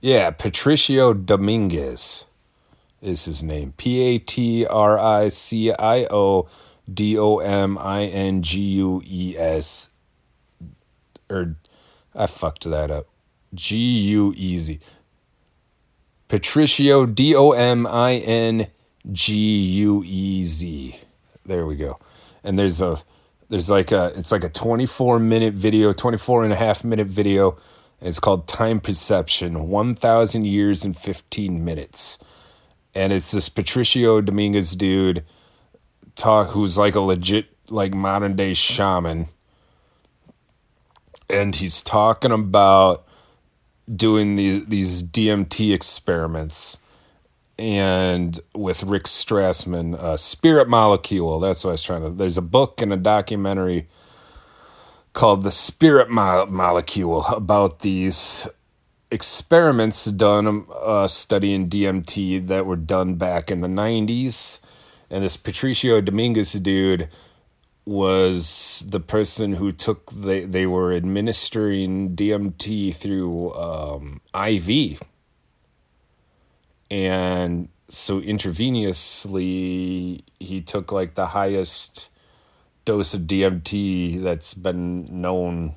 Yeah, 0.00 0.30
Patricio 0.30 1.12
Dominguez 1.12 2.26
is 3.02 3.24
his 3.24 3.42
name. 3.42 3.72
P 3.76 4.00
A 4.00 4.18
T 4.18 4.66
R 4.66 4.98
I 4.98 5.28
C 5.28 5.72
I 5.72 6.06
O 6.10 6.48
D 6.92 7.18
O 7.18 7.38
M 7.38 7.78
I 7.78 8.04
N 8.04 8.42
G 8.42 8.60
U 8.60 9.02
E 9.04 9.36
S. 9.36 9.90
Or 11.30 11.56
I 12.14 12.26
fucked 12.26 12.68
that 12.68 12.90
up. 12.90 13.06
G 13.54 13.76
U 13.76 14.32
E 14.36 14.58
Z. 14.58 14.80
Patricio 16.28 17.06
D 17.06 17.34
O 17.34 17.50
M 17.50 17.86
I 17.86 18.14
N 18.14 18.68
G 19.10 19.34
U 19.34 20.02
E 20.06 20.44
Z. 20.44 20.96
There 21.44 21.66
we 21.66 21.76
go. 21.76 21.98
And 22.44 22.58
there's 22.58 22.80
a 22.80 23.02
there's 23.48 23.68
like 23.68 23.90
a 23.90 24.12
it's 24.16 24.30
like 24.30 24.44
a 24.44 24.48
24 24.48 25.18
minute 25.18 25.54
video, 25.54 25.92
24 25.92 26.44
and 26.44 26.52
a 26.52 26.56
half 26.56 26.84
minute 26.84 27.08
video. 27.08 27.58
It's 28.00 28.20
called 28.20 28.46
Time 28.48 28.80
Perception 28.80 29.68
1000 29.68 30.46
Years 30.46 30.84
and 30.84 30.96
15 30.96 31.62
Minutes. 31.62 32.22
And 32.94 33.12
it's 33.12 33.30
this 33.32 33.48
Patricio 33.48 34.20
Dominguez 34.20 34.74
dude 34.74 35.24
talk 36.14 36.50
who's 36.50 36.78
like 36.78 36.94
a 36.94 37.00
legit 37.00 37.48
like 37.68 37.92
modern 37.92 38.36
day 38.36 38.54
shaman. 38.54 39.26
And 41.28 41.54
he's 41.54 41.82
talking 41.82 42.32
about 42.32 43.04
doing 43.94 44.36
these 44.36 44.66
these 44.66 45.02
DMT 45.02 45.74
experiments 45.74 46.78
and 47.58 48.40
with 48.54 48.82
Rick 48.84 49.04
Strassman, 49.04 49.94
uh, 49.94 50.16
Spirit 50.16 50.68
Molecule. 50.68 51.40
That's 51.40 51.62
what 51.62 51.70
I 51.70 51.72
was 51.72 51.82
trying 51.82 52.02
to. 52.02 52.10
There's 52.10 52.38
a 52.38 52.42
book 52.42 52.80
and 52.80 52.92
a 52.92 52.96
documentary 52.96 53.86
called 55.12 55.42
The 55.42 55.50
Spirit 55.50 56.08
Mo- 56.08 56.46
Molecule 56.46 57.26
about 57.26 57.80
these 57.80 58.48
experiments 59.10 60.06
done 60.06 60.64
uh, 60.74 61.06
studying 61.06 61.68
DMT 61.68 62.46
that 62.46 62.64
were 62.64 62.76
done 62.76 63.16
back 63.16 63.50
in 63.50 63.60
the 63.60 63.68
90s. 63.68 64.64
And 65.10 65.22
this 65.22 65.36
Patricio 65.36 66.00
Dominguez 66.00 66.54
dude 66.54 67.08
was 67.90 68.86
the 68.88 69.00
person 69.00 69.54
who 69.54 69.72
took 69.72 70.12
they 70.12 70.44
they 70.44 70.64
were 70.64 70.92
administering 70.92 72.14
DMT 72.14 72.94
through 72.94 73.52
um, 73.54 74.20
IV 74.32 75.02
and 76.88 77.68
so 77.88 78.20
intravenously 78.20 80.22
he 80.38 80.60
took 80.60 80.92
like 80.92 81.14
the 81.14 81.26
highest 81.26 82.10
dose 82.84 83.12
of 83.12 83.22
DMT 83.22 84.22
that's 84.22 84.54
been 84.54 85.20
known 85.20 85.74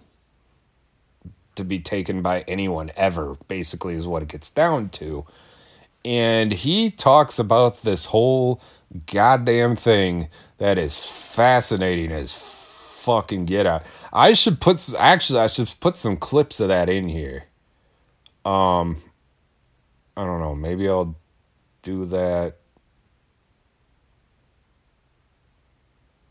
to 1.56 1.64
be 1.64 1.80
taken 1.80 2.22
by 2.22 2.42
anyone 2.48 2.92
ever 2.96 3.38
basically 3.48 3.96
is 3.96 4.06
what 4.06 4.22
it 4.22 4.30
gets 4.30 4.52
down 4.52 4.90
to. 4.90 5.26
And 6.06 6.52
he 6.52 6.92
talks 6.92 7.40
about 7.40 7.82
this 7.82 8.06
whole 8.06 8.62
goddamn 9.08 9.76
thing 9.76 10.30
that 10.64 10.78
is 10.78 10.98
fascinating 10.98 12.12
as 12.12 12.34
fucking 12.34 13.46
get 13.46 13.68
out 13.68 13.84
i 14.14 14.32
should 14.32 14.62
put 14.62 14.78
actually 14.98 15.40
i 15.40 15.48
should 15.48 15.74
put 15.80 15.98
some 15.98 16.16
clips 16.16 16.60
of 16.60 16.70
that 16.70 16.88
in 16.88 17.10
here 17.10 17.46
um 18.46 19.02
I 20.16 20.26
don't 20.26 20.40
know. 20.40 20.56
Maybe 20.56 20.88
I'll 20.88 21.16
do 21.82 22.06
that. 22.06 22.58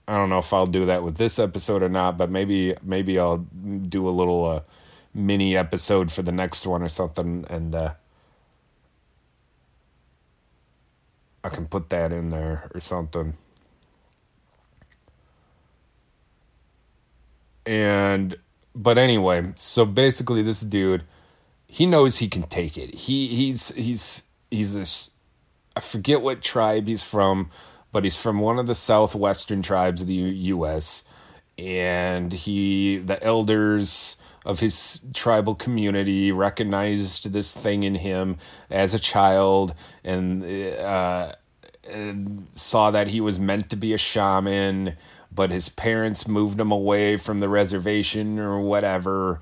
I 0.06 0.14
don't 0.14 0.30
know 0.30 0.38
if 0.38 0.52
I'll 0.52 0.66
do 0.66 0.86
that 0.86 1.02
with 1.02 1.16
this 1.16 1.38
episode 1.38 1.82
or 1.82 1.88
not, 1.88 2.18
but 2.18 2.30
maybe 2.30 2.74
maybe 2.82 3.18
I'll 3.18 3.38
do 3.38 4.08
a 4.08 4.10
little 4.10 4.44
uh, 4.44 4.60
mini 5.14 5.56
episode 5.56 6.12
for 6.12 6.22
the 6.22 6.32
next 6.32 6.66
one 6.66 6.82
or 6.82 6.88
something, 6.88 7.44
and 7.48 7.74
uh, 7.74 7.94
I 11.44 11.48
can 11.48 11.66
put 11.66 11.88
that 11.90 12.12
in 12.12 12.30
there 12.30 12.68
or 12.74 12.80
something. 12.80 13.36
And 17.66 18.36
but 18.74 18.98
anyway, 18.98 19.52
so 19.56 19.84
basically, 19.84 20.42
this 20.42 20.60
dude 20.60 21.04
he 21.72 21.86
knows 21.86 22.18
he 22.18 22.28
can 22.28 22.42
take 22.42 22.76
it. 22.76 22.94
He 22.94 23.28
he's 23.28 23.74
he's 23.74 24.28
he's 24.50 24.74
this 24.74 25.16
I 25.74 25.80
forget 25.80 26.20
what 26.20 26.42
tribe 26.42 26.86
he's 26.86 27.02
from, 27.02 27.48
but 27.92 28.04
he's 28.04 28.14
from 28.14 28.40
one 28.40 28.58
of 28.58 28.66
the 28.66 28.74
southwestern 28.74 29.62
tribes 29.62 30.02
of 30.02 30.08
the 30.08 30.14
U.S. 30.14 31.08
And 31.56 32.30
he 32.30 32.98
the 32.98 33.22
elders 33.24 34.22
of 34.44 34.60
his 34.60 35.08
tribal 35.14 35.54
community 35.54 36.30
recognized 36.30 37.32
this 37.32 37.56
thing 37.56 37.84
in 37.84 37.94
him 37.94 38.36
as 38.70 38.92
a 38.92 38.98
child 38.98 39.74
and 40.04 40.44
uh, 40.78 41.32
saw 42.50 42.90
that 42.90 43.08
he 43.08 43.22
was 43.22 43.38
meant 43.40 43.70
to 43.70 43.76
be 43.76 43.94
a 43.94 43.98
shaman, 43.98 44.98
but 45.34 45.50
his 45.50 45.68
parents 45.68 46.28
moved 46.28 46.60
him 46.60 46.70
away 46.70 47.16
from 47.16 47.40
the 47.40 47.48
reservation 47.48 48.38
or 48.38 48.60
whatever 48.60 49.40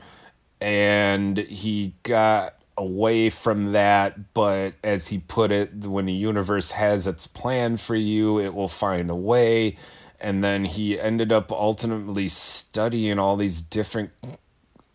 and 0.60 1.38
he 1.38 1.94
got 2.02 2.54
away 2.76 3.28
from 3.28 3.72
that 3.72 4.32
but 4.32 4.74
as 4.82 5.08
he 5.08 5.18
put 5.18 5.50
it 5.50 5.72
when 5.84 6.06
the 6.06 6.12
universe 6.12 6.72
has 6.72 7.06
its 7.06 7.26
plan 7.26 7.76
for 7.76 7.94
you 7.94 8.38
it 8.38 8.54
will 8.54 8.68
find 8.68 9.10
a 9.10 9.14
way. 9.14 9.76
And 10.20 10.44
then 10.44 10.66
he 10.66 11.00
ended 11.00 11.32
up 11.32 11.50
ultimately 11.50 12.28
studying 12.28 13.18
all 13.18 13.36
these 13.36 13.62
different 13.62 14.10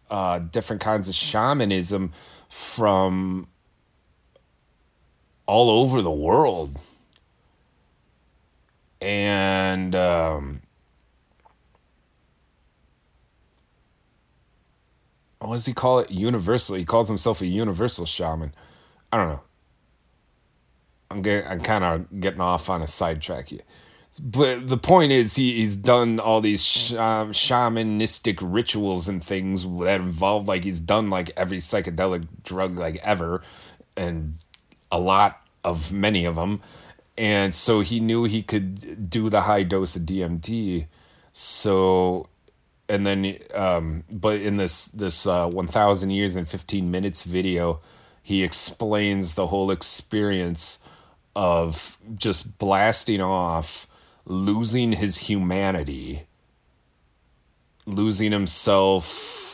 uh, 0.10 0.38
different 0.40 0.84
kinds 0.84 1.10
of 1.10 1.16
shamanism 1.16 2.12
from 2.48 3.48
all 5.48 5.70
over 5.70 6.02
the 6.04 6.12
world. 6.12 6.78
And 9.02 9.96
um, 9.96 10.62
what 15.48 15.56
does 15.56 15.66
he 15.66 15.74
call 15.74 16.00
it? 16.00 16.12
Universal. 16.12 16.76
He 16.76 16.86
calls 16.86 17.08
himself 17.08 17.42
a 17.42 17.46
universal 17.46 18.06
shaman. 18.06 18.54
I 19.12 19.18
don't 19.18 19.30
know. 19.30 19.42
I'm 21.12 21.22
getting, 21.22 21.50
I'm 21.50 21.62
kind 21.62 21.84
of 21.84 22.20
getting 22.20 22.42
off 22.42 22.70
on 22.70 22.82
a 22.82 22.88
sidetrack 22.88 23.50
here. 23.50 23.62
But 24.20 24.70
the 24.70 24.78
point 24.78 25.12
is, 25.12 25.36
he, 25.36 25.58
he's 25.58 25.76
done 25.76 26.20
all 26.20 26.40
these 26.40 26.66
sh- 26.66 26.94
um, 26.94 27.32
shamanistic 27.32 28.40
rituals 28.42 29.08
and 29.08 29.24
things 29.24 29.68
that 29.80 30.00
involve, 30.00 30.48
like, 30.48 30.64
he's 30.64 30.80
done, 30.80 31.10
like, 31.10 31.32
every 31.36 31.58
psychedelic 31.58 32.28
drug, 32.44 32.80
like, 32.80 32.96
ever, 32.98 33.42
and 33.98 34.38
a 34.92 35.00
lot 35.00 35.42
of 35.64 35.92
many 35.92 36.26
of 36.26 36.36
them. 36.36 36.62
And 37.18 37.54
so 37.54 37.82
he 37.82 38.00
knew 38.00 38.24
he 38.24 38.42
could 38.42 39.10
do 39.10 39.30
the 39.30 39.42
high 39.42 39.64
dose 39.64 39.96
of 39.96 40.04
DMT. 40.04 40.88
So 41.34 42.30
and 42.88 43.06
then 43.06 43.38
um, 43.54 44.04
but 44.10 44.42
in 44.42 44.58
this 44.58 44.86
this 44.88 45.26
uh, 45.26 45.48
1000 45.48 46.10
years 46.10 46.36
and 46.36 46.48
15 46.48 46.90
minutes 46.90 47.24
video 47.24 47.80
he 48.22 48.44
explains 48.44 49.36
the 49.36 49.48
whole 49.48 49.72
experience 49.72 50.84
of 51.36 51.98
just 52.16 52.58
blasting 52.60 53.22
off 53.22 53.88
losing 54.26 54.94
his 54.94 55.18
humanity 55.18 56.24
losing 57.86 58.32
himself 58.32 59.46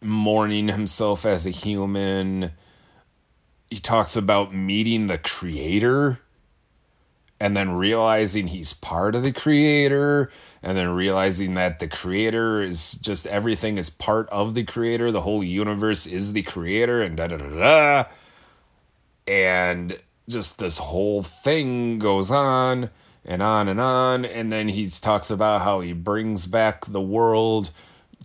mourning 0.00 0.68
himself 0.68 1.26
as 1.26 1.46
a 1.46 1.50
human. 1.50 2.52
He 3.68 3.78
talks 3.78 4.16
about 4.16 4.54
meeting 4.54 5.06
the 5.06 5.18
creator 5.18 6.20
and 7.38 7.56
then 7.56 7.72
realizing 7.72 8.48
he's 8.48 8.72
part 8.72 9.14
of 9.14 9.22
the 9.22 9.32
creator 9.32 10.30
and 10.62 10.76
then 10.76 10.88
realizing 10.88 11.54
that 11.54 11.78
the 11.78 11.88
creator 11.88 12.62
is 12.62 12.92
just 12.92 13.26
everything 13.26 13.76
is 13.76 13.90
part 13.90 14.28
of 14.30 14.54
the 14.54 14.64
creator 14.64 15.10
the 15.12 15.22
whole 15.22 15.44
universe 15.44 16.06
is 16.06 16.32
the 16.32 16.42
creator 16.42 17.02
and 17.02 17.16
da 17.16 17.26
da 17.26 17.36
da 17.36 17.48
da 17.48 18.04
and 19.26 20.00
just 20.28 20.58
this 20.58 20.78
whole 20.78 21.22
thing 21.22 21.98
goes 21.98 22.30
on 22.30 22.90
and 23.24 23.42
on 23.42 23.68
and 23.68 23.80
on 23.80 24.24
and 24.24 24.52
then 24.52 24.68
he 24.68 24.86
talks 24.86 25.30
about 25.30 25.62
how 25.62 25.80
he 25.80 25.92
brings 25.92 26.46
back 26.46 26.86
the 26.86 27.00
world 27.00 27.70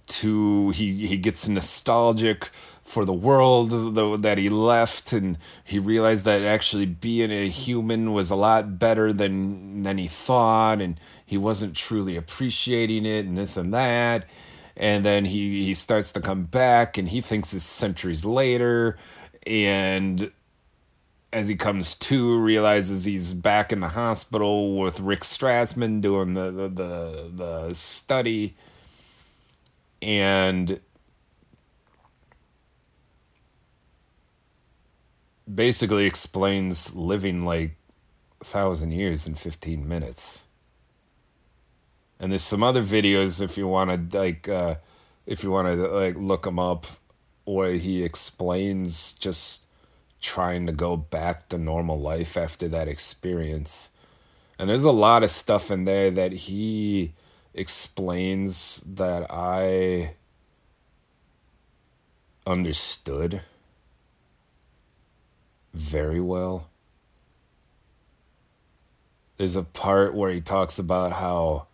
to 0.07 0.69
he 0.71 1.07
he 1.07 1.17
gets 1.17 1.47
nostalgic 1.47 2.49
for 2.91 3.05
the 3.05 3.13
world 3.13 3.69
though 3.95 4.17
that 4.17 4.37
he 4.37 4.49
left 4.49 5.13
and 5.13 5.37
he 5.63 5.79
realized 5.79 6.25
that 6.25 6.41
actually 6.41 6.85
being 6.85 7.31
a 7.31 7.47
human 7.47 8.11
was 8.11 8.29
a 8.29 8.35
lot 8.35 8.77
better 8.77 9.13
than 9.13 9.83
than 9.83 9.97
he 9.97 10.09
thought 10.09 10.81
and 10.81 10.99
he 11.25 11.37
wasn't 11.37 11.73
truly 11.73 12.17
appreciating 12.17 13.05
it 13.05 13.25
and 13.25 13.37
this 13.37 13.55
and 13.55 13.73
that. 13.73 14.25
And 14.75 15.05
then 15.05 15.23
he 15.23 15.63
he 15.63 15.73
starts 15.73 16.11
to 16.11 16.19
come 16.19 16.43
back 16.43 16.97
and 16.97 17.07
he 17.07 17.21
thinks 17.21 17.53
it's 17.53 17.63
centuries 17.63 18.25
later 18.25 18.97
and 19.47 20.29
as 21.31 21.47
he 21.47 21.55
comes 21.55 21.95
to, 21.97 22.37
realizes 22.39 23.05
he's 23.05 23.33
back 23.33 23.71
in 23.71 23.79
the 23.79 23.87
hospital 23.87 24.77
with 24.77 24.99
Rick 24.99 25.21
Strassman 25.21 26.01
doing 26.01 26.33
the 26.33 26.51
the 26.51 26.67
the, 26.67 27.31
the 27.33 27.73
study, 27.73 28.57
and 30.01 30.81
basically 35.53 36.05
explains 36.05 36.95
living 36.95 37.45
like 37.45 37.75
a 38.39 38.45
thousand 38.45 38.91
years 38.91 39.27
in 39.27 39.35
15 39.35 39.87
minutes. 39.87 40.45
And 42.19 42.31
there's 42.31 42.43
some 42.43 42.63
other 42.63 42.83
videos 42.83 43.41
if 43.41 43.57
you 43.57 43.67
want 43.67 44.11
to 44.11 44.17
like 44.17 44.47
uh, 44.47 44.75
if 45.25 45.43
you 45.43 45.51
want 45.51 45.67
to 45.67 45.87
like 45.87 46.15
look 46.15 46.43
them 46.43 46.59
up 46.59 46.85
where 47.45 47.73
he 47.73 48.03
explains 48.03 49.13
just 49.13 49.65
trying 50.21 50.67
to 50.67 50.71
go 50.71 50.95
back 50.95 51.49
to 51.49 51.57
normal 51.57 51.99
life 51.99 52.37
after 52.37 52.67
that 52.67 52.87
experience. 52.87 53.91
And 54.59 54.69
there's 54.69 54.83
a 54.83 54.91
lot 54.91 55.23
of 55.23 55.31
stuff 55.31 55.71
in 55.71 55.85
there 55.85 56.11
that 56.11 56.31
he 56.31 57.13
explains 57.55 58.81
that 58.81 59.25
I 59.31 60.13
understood 62.45 63.41
very 65.81 66.21
well. 66.21 66.69
There's 69.37 69.55
a 69.55 69.63
part 69.63 70.13
where 70.13 70.31
he 70.31 70.39
talks 70.39 70.77
about 70.77 71.13
how 71.13 71.67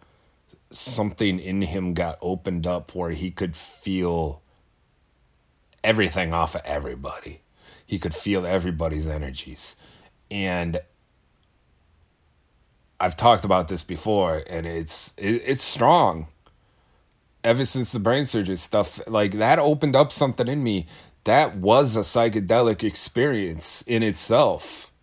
something 0.70 1.40
in 1.40 1.62
him 1.62 1.94
got 1.94 2.18
opened 2.22 2.66
up 2.66 2.96
where 2.96 3.12
he 3.12 3.30
could 3.30 3.56
feel 3.56 4.42
everything 5.84 6.34
off 6.34 6.56
of 6.56 6.62
everybody. 6.66 7.42
He 7.86 8.00
could 8.00 8.16
feel 8.16 8.46
everybody's 8.46 9.08
energies. 9.08 9.76
And 10.32 10.80
I've 13.00 13.16
talked 13.16 13.46
about 13.46 13.68
this 13.68 13.84
before 13.84 14.44
and 14.50 14.66
it's 14.66 15.18
it, 15.18 15.44
it's 15.46 15.62
strong. 15.62 16.28
Ever 17.44 17.66
since 17.66 17.92
the 17.92 18.00
brain 18.00 18.26
surgery 18.26 18.56
stuff 18.56 19.00
like 19.08 19.34
that 19.34 19.60
opened 19.60 19.96
up 19.96 20.12
something 20.12 20.48
in 20.48 20.64
me 20.64 20.88
that 21.28 21.58
was 21.58 21.98
a 21.98 22.00
psychedelic 22.00 22.86
experience 22.86 23.82
in 23.82 24.02
itself. 24.02 24.94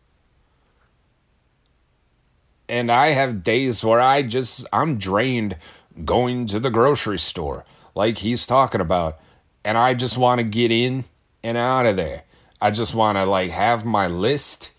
And 2.66 2.90
I 2.90 3.08
have 3.08 3.42
days 3.42 3.84
where 3.84 4.00
I 4.00 4.22
just 4.22 4.66
I'm 4.72 4.96
drained 4.96 5.56
going 6.02 6.46
to 6.46 6.58
the 6.58 6.70
grocery 6.70 7.18
store 7.18 7.66
like 7.94 8.18
he's 8.18 8.46
talking 8.46 8.80
about 8.80 9.18
and 9.66 9.76
I 9.76 9.92
just 9.92 10.16
want 10.16 10.38
to 10.38 10.44
get 10.44 10.70
in 10.70 11.04
and 11.42 11.58
out 11.58 11.84
of 11.84 11.96
there. 11.96 12.22
I 12.58 12.70
just 12.70 12.94
want 12.94 13.18
to 13.18 13.26
like 13.26 13.50
have 13.50 13.84
my 13.84 14.06
list, 14.06 14.70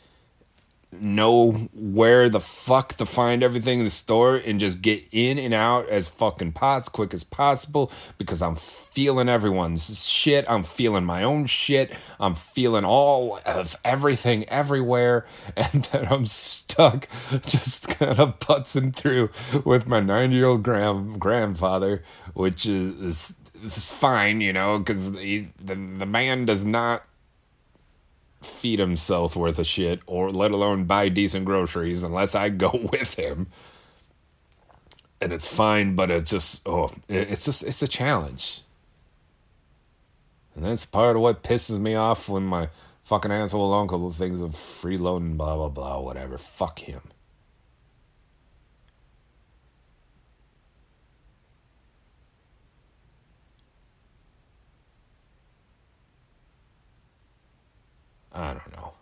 know 1.02 1.52
where 1.74 2.30
the 2.30 2.40
fuck 2.40 2.96
to 2.96 3.06
find 3.06 3.44
everything 3.44 3.80
in 3.80 3.86
the 3.86 3.92
store, 3.92 4.36
and 4.36 4.60
just 4.60 4.82
get 4.82 5.04
in 5.12 5.38
and 5.38 5.54
out 5.54 5.90
as 5.90 6.10
fucking 6.10 6.54
pos 6.54 6.90
quick 6.90 7.14
as 7.14 7.24
possible 7.24 7.92
because 8.18 8.42
I'm 8.42 8.56
feeling 8.56 9.30
everyone's 9.30 10.08
shit. 10.08 10.46
I'm 10.50 10.64
feeling 10.64 11.04
my 11.04 11.24
own 11.24 11.46
shit. 11.46 11.94
I'm 12.20 12.36
feeling 12.36 12.86
all 12.86 13.40
of 13.46 13.76
everything 13.84 14.48
everywhere, 14.50 15.26
and 15.58 15.84
then 15.86 16.08
I'm 16.10 16.26
stuck 16.26 17.08
just 17.44 17.90
kind 17.90 18.20
of 18.20 18.40
putzing 18.40 18.96
through 18.96 19.30
with 19.64 19.88
my 19.88 20.00
nine 20.00 20.32
year 20.32 20.48
old 20.48 20.64
grand 20.64 21.20
grandfather, 21.20 22.04
which 22.34 22.66
is, 22.66 23.02
is 23.02 23.42
is 23.64 23.92
fine, 23.92 24.42
you 24.42 24.54
know, 24.54 24.80
because 24.80 25.14
the 25.14 25.48
the 25.60 25.76
man 25.76 26.46
does 26.46 26.66
not 26.66 27.04
feed 28.46 28.80
himself 28.80 29.36
worth 29.36 29.60
of 29.60 29.68
shit, 29.68 30.02
or 30.06 30.32
let 30.32 30.52
alone 30.52 30.86
buy 30.86 31.10
decent 31.10 31.46
groceries, 31.46 32.04
unless 32.04 32.36
I 32.36 32.50
go 32.50 32.72
with 32.92 33.16
him. 33.16 33.48
And 35.22 35.34
it's 35.34 35.48
fine, 35.48 35.96
but 35.96 36.12
it's 36.12 36.32
just 36.32 36.68
oh, 36.68 36.92
it's 37.08 37.46
just 37.46 37.66
it's 37.66 37.82
a 37.82 37.88
challenge. 37.88 38.62
And 40.56 40.64
that's 40.64 40.86
part 40.86 41.16
of 41.16 41.22
what 41.22 41.44
pisses 41.44 41.80
me 41.80 41.96
off 41.96 42.30
when 42.30 42.44
my 42.44 42.70
fucking 43.04 43.32
asshole 43.32 43.74
uncle 43.74 44.12
thinks 44.12 44.40
of 44.40 44.52
freeloading, 44.52 45.38
blah 45.38 45.56
blah 45.56 45.70
blah, 45.70 46.00
whatever. 46.00 46.38
Fuck 46.38 46.80
him. 46.80 47.02
I 58.36 58.54
don't 58.54 58.76
know. 58.76 58.94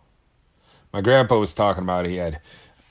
My 0.92 1.00
grandpa 1.00 1.38
was 1.38 1.52
talking 1.54 1.82
about 1.82 2.06
he 2.06 2.16
had. 2.16 2.40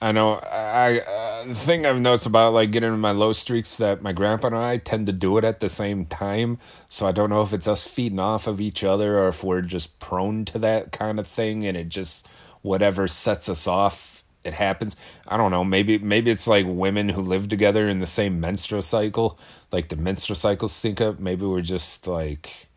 I 0.01 0.12
know. 0.12 0.34
I 0.34 0.99
uh, 0.99 1.45
the 1.45 1.56
thing 1.56 1.86
I've 1.86 2.01
noticed 2.01 2.25
about 2.25 2.53
like 2.53 2.71
getting 2.71 2.93
in 2.93 2.99
my 2.99 3.12
low 3.12 3.32
streaks 3.32 3.77
that 3.77 4.01
my 4.01 4.12
grandpa 4.12 4.47
and 4.47 4.58
I 4.58 4.77
tend 4.77 5.06
to 5.06 5.13
do 5.13 5.38
it 5.38 5.45
at 5.45 5.62
the 5.62 5.69
same 5.69 6.06
time. 6.06 6.58
So 6.89 7.08
I 7.08 7.13
don't 7.13 7.29
know 7.29 7.41
if 7.41 7.53
it's 7.53 7.69
us 7.69 7.88
feeding 7.88 8.19
off 8.19 8.45
of 8.45 8.60
each 8.60 8.84
other 8.84 9.17
or 9.19 9.29
if 9.29 9.43
we're 9.43 9.62
just 9.62 10.01
prone 10.01 10.43
to 10.45 10.60
that 10.60 10.91
kind 10.91 11.19
of 11.19 11.27
thing, 11.27 11.65
and 11.65 11.77
it 11.77 11.88
just 11.88 12.27
whatever 12.62 13.08
sets 13.08 13.47
us 13.47 13.65
off 13.65 14.13
it 14.43 14.53
happens. 14.53 14.97
I 15.27 15.38
don't 15.38 15.51
know. 15.51 15.63
Maybe 15.63 15.97
maybe 15.97 16.32
it's 16.32 16.47
like 16.47 16.65
women 16.67 17.10
who 17.10 17.21
live 17.21 17.47
together 17.47 17.88
in 17.88 17.99
the 17.99 18.08
same 18.08 18.41
menstrual 18.41 18.82
cycle, 18.82 19.39
like 19.71 19.88
the 19.88 19.95
menstrual 19.95 20.36
cycles 20.36 20.73
sync 20.73 20.99
up. 20.99 21.19
Maybe 21.19 21.45
we're 21.45 21.62
just 21.62 22.08
like 22.08 22.67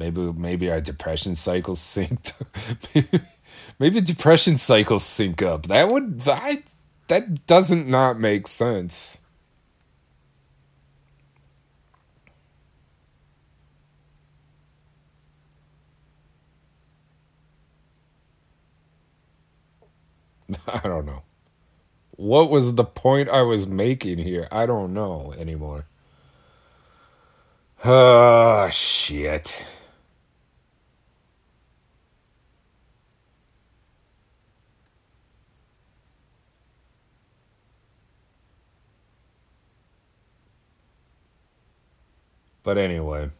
Maybe 0.00 0.32
maybe 0.32 0.70
our 0.70 0.80
depression 0.80 1.34
cycles 1.34 1.78
synced. 1.78 2.32
maybe, 2.94 3.20
maybe 3.78 4.00
depression 4.00 4.56
cycles 4.56 5.04
sync 5.04 5.42
up. 5.42 5.66
That 5.66 5.90
would 5.90 6.22
that 6.22 6.62
that 7.08 7.46
doesn't 7.46 7.86
not 7.86 8.18
make 8.18 8.46
sense. 8.46 9.18
I 20.66 20.80
don't 20.82 21.04
know. 21.04 21.24
What 22.16 22.50
was 22.50 22.74
the 22.76 22.84
point 22.84 23.28
I 23.28 23.42
was 23.42 23.66
making 23.66 24.18
here? 24.18 24.48
I 24.50 24.64
don't 24.64 24.94
know 24.94 25.34
anymore. 25.38 25.84
Ah, 27.84 28.64
oh, 28.66 28.70
shit. 28.70 29.66
But 42.70 42.78
anyway. 42.78 43.30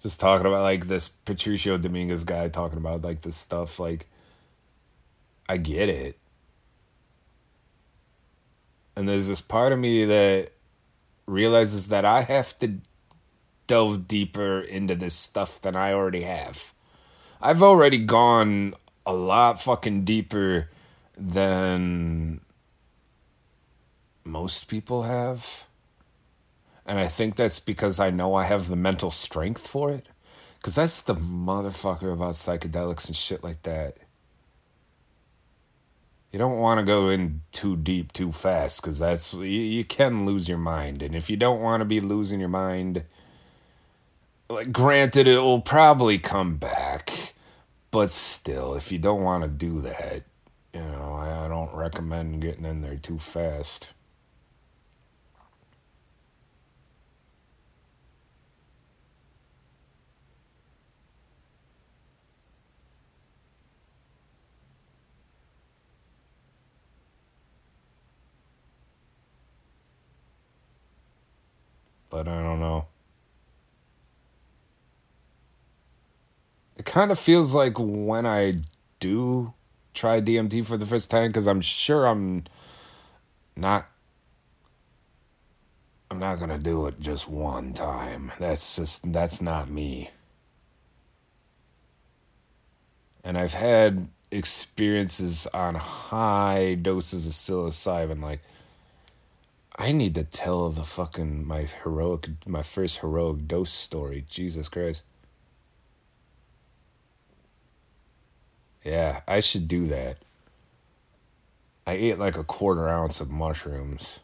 Just 0.00 0.20
talking 0.20 0.46
about 0.46 0.62
like 0.62 0.86
this 0.86 1.08
Patricio 1.08 1.76
Dominguez 1.78 2.22
guy 2.22 2.48
talking 2.48 2.78
about 2.78 3.02
like 3.02 3.22
this 3.22 3.34
stuff, 3.34 3.80
like 3.80 4.06
I 5.48 5.56
get 5.56 5.88
it. 5.88 6.16
And 8.94 9.08
there's 9.08 9.26
this 9.26 9.40
part 9.40 9.72
of 9.72 9.80
me 9.80 10.04
that 10.04 10.52
realizes 11.26 11.88
that 11.88 12.04
I 12.04 12.20
have 12.20 12.56
to 12.60 12.74
delve 13.66 14.06
deeper 14.06 14.60
into 14.60 14.94
this 14.94 15.16
stuff 15.16 15.60
than 15.60 15.74
I 15.74 15.92
already 15.92 16.22
have. 16.22 16.72
I've 17.42 17.64
already 17.64 17.98
gone 17.98 18.74
a 19.04 19.12
lot 19.12 19.60
fucking 19.60 20.04
deeper 20.04 20.70
than 21.18 22.42
most 24.24 24.68
people 24.68 25.02
have. 25.02 25.64
And 26.86 26.98
I 26.98 27.06
think 27.06 27.36
that's 27.36 27.60
because 27.60 27.98
I 28.00 28.10
know 28.10 28.34
I 28.34 28.44
have 28.44 28.68
the 28.68 28.76
mental 28.76 29.10
strength 29.10 29.66
for 29.66 29.90
it. 29.90 30.06
Because 30.58 30.76
that's 30.76 31.02
the 31.02 31.14
motherfucker 31.14 32.12
about 32.12 32.34
psychedelics 32.34 33.06
and 33.06 33.16
shit 33.16 33.44
like 33.44 33.62
that. 33.62 33.98
You 36.32 36.38
don't 36.38 36.58
want 36.58 36.80
to 36.80 36.84
go 36.84 37.10
in 37.10 37.42
too 37.52 37.76
deep 37.76 38.12
too 38.12 38.32
fast 38.32 38.82
because 38.82 38.98
that's 38.98 39.34
you, 39.34 39.44
you 39.44 39.84
can 39.84 40.26
lose 40.26 40.48
your 40.48 40.58
mind. 40.58 41.00
And 41.00 41.14
if 41.14 41.30
you 41.30 41.36
don't 41.36 41.60
want 41.60 41.82
to 41.82 41.84
be 41.84 42.00
losing 42.00 42.40
your 42.40 42.48
mind, 42.48 43.04
like 44.48 44.72
granted, 44.72 45.28
it 45.28 45.38
will 45.38 45.60
probably 45.60 46.18
come 46.18 46.56
back. 46.56 47.34
But 47.90 48.10
still, 48.10 48.74
if 48.74 48.90
you 48.90 48.98
don't 48.98 49.22
want 49.22 49.44
to 49.44 49.48
do 49.48 49.80
that, 49.82 50.22
you 50.72 50.80
know, 50.80 51.14
I, 51.14 51.44
I 51.44 51.48
don't 51.48 51.72
recommend 51.72 52.42
getting 52.42 52.64
in 52.64 52.82
there 52.82 52.96
too 52.96 53.18
fast. 53.18 53.92
But 72.14 72.28
I 72.28 72.42
don't 72.44 72.60
know. 72.60 72.86
it 76.76 76.84
kind 76.84 77.10
of 77.10 77.18
feels 77.18 77.54
like 77.54 77.74
when 77.76 78.24
I 78.24 78.54
do 79.00 79.54
try 79.94 80.20
DMT 80.20 80.64
for 80.64 80.76
the 80.76 80.86
first 80.86 81.10
time, 81.10 81.28
because 81.28 81.48
I'm 81.48 81.60
sure 81.60 82.06
I'm 82.06 82.44
not. 83.56 83.88
I'm 86.08 86.20
not 86.20 86.38
gonna 86.38 86.58
do 86.58 86.86
it 86.86 87.00
just 87.00 87.28
one 87.28 87.72
time. 87.72 88.30
That's 88.38 88.76
just 88.76 89.12
that's 89.12 89.42
not 89.42 89.68
me. 89.68 90.10
And 93.24 93.36
I've 93.36 93.54
had 93.54 94.08
experiences 94.30 95.48
on 95.48 95.74
high 95.74 96.74
doses 96.74 97.26
of 97.26 97.32
psilocybin 97.32 98.22
like 98.22 98.40
I 99.76 99.90
need 99.92 100.14
to 100.14 100.24
tell 100.24 100.68
the 100.70 100.84
fucking 100.84 101.46
my 101.46 101.62
heroic 101.62 102.28
my 102.46 102.62
first 102.62 102.98
heroic 102.98 103.48
dose 103.48 103.72
story. 103.72 104.24
Jesus 104.28 104.68
Christ. 104.68 105.02
Yeah, 108.84 109.22
I 109.26 109.40
should 109.40 109.66
do 109.66 109.86
that. 109.88 110.18
I 111.86 111.94
ate 111.94 112.18
like 112.18 112.36
a 112.36 112.44
quarter 112.44 112.88
ounce 112.88 113.20
of 113.20 113.30
mushrooms 113.30 114.20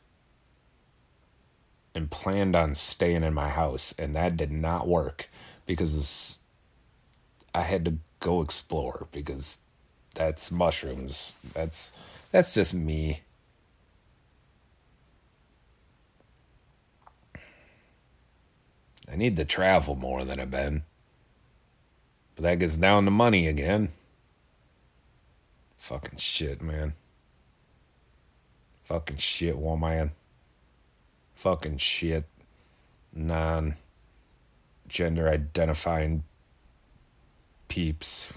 and 1.94 2.10
planned 2.10 2.54
on 2.54 2.74
staying 2.74 3.24
in 3.24 3.34
my 3.34 3.48
house, 3.48 3.92
and 3.98 4.14
that 4.14 4.36
did 4.36 4.52
not 4.52 4.86
work 4.86 5.28
because 5.66 6.40
I 7.54 7.62
had 7.62 7.84
to 7.86 7.94
go 8.20 8.40
explore 8.42 9.08
because 9.10 9.58
that's 10.14 10.52
mushrooms. 10.52 11.32
That's 11.54 11.92
that's 12.30 12.54
just 12.54 12.74
me. 12.74 13.22
I 19.10 19.16
need 19.16 19.36
to 19.36 19.44
travel 19.44 19.96
more 19.96 20.24
than 20.24 20.38
I've 20.38 20.50
been. 20.50 20.84
But 22.36 22.42
that 22.42 22.58
gets 22.60 22.76
down 22.76 23.04
to 23.06 23.10
money 23.10 23.48
again. 23.48 23.88
Fucking 25.78 26.18
shit, 26.18 26.62
man. 26.62 26.94
Fucking 28.84 29.16
shit, 29.16 29.58
woman. 29.58 30.12
Fucking 31.34 31.78
shit. 31.78 32.24
Non 33.12 33.74
gender 34.86 35.28
identifying 35.28 36.24
peeps. 37.68 38.32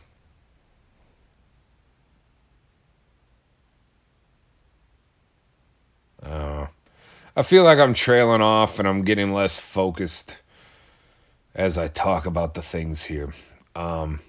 I 7.35 7.41
feel 7.41 7.63
like 7.63 7.79
I'm 7.79 7.95
trailing 7.95 8.41
off 8.41 8.77
and 8.77 8.87
I'm 8.87 9.03
getting 9.03 9.33
less 9.33 9.59
focused 9.59 10.42
as 11.55 11.77
I 11.77 11.87
talk 11.87 12.25
about 12.25 12.53
the 12.53 12.61
things 12.61 13.05
here. 13.05 13.33
Um, 13.75 14.19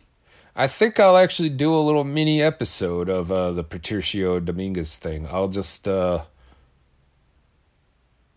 I 0.57 0.67
think 0.67 1.01
I'll 1.01 1.17
actually 1.17 1.49
do 1.49 1.75
a 1.75 1.81
little 1.81 2.05
mini 2.05 2.41
episode 2.41 3.09
of 3.09 3.31
uh, 3.31 3.53
the 3.53 3.65
Patricio 3.65 4.41
Dominguez 4.41 4.99
thing. 4.99 5.27
I'll 5.31 5.49
just, 5.49 5.89
uh, 5.89 6.25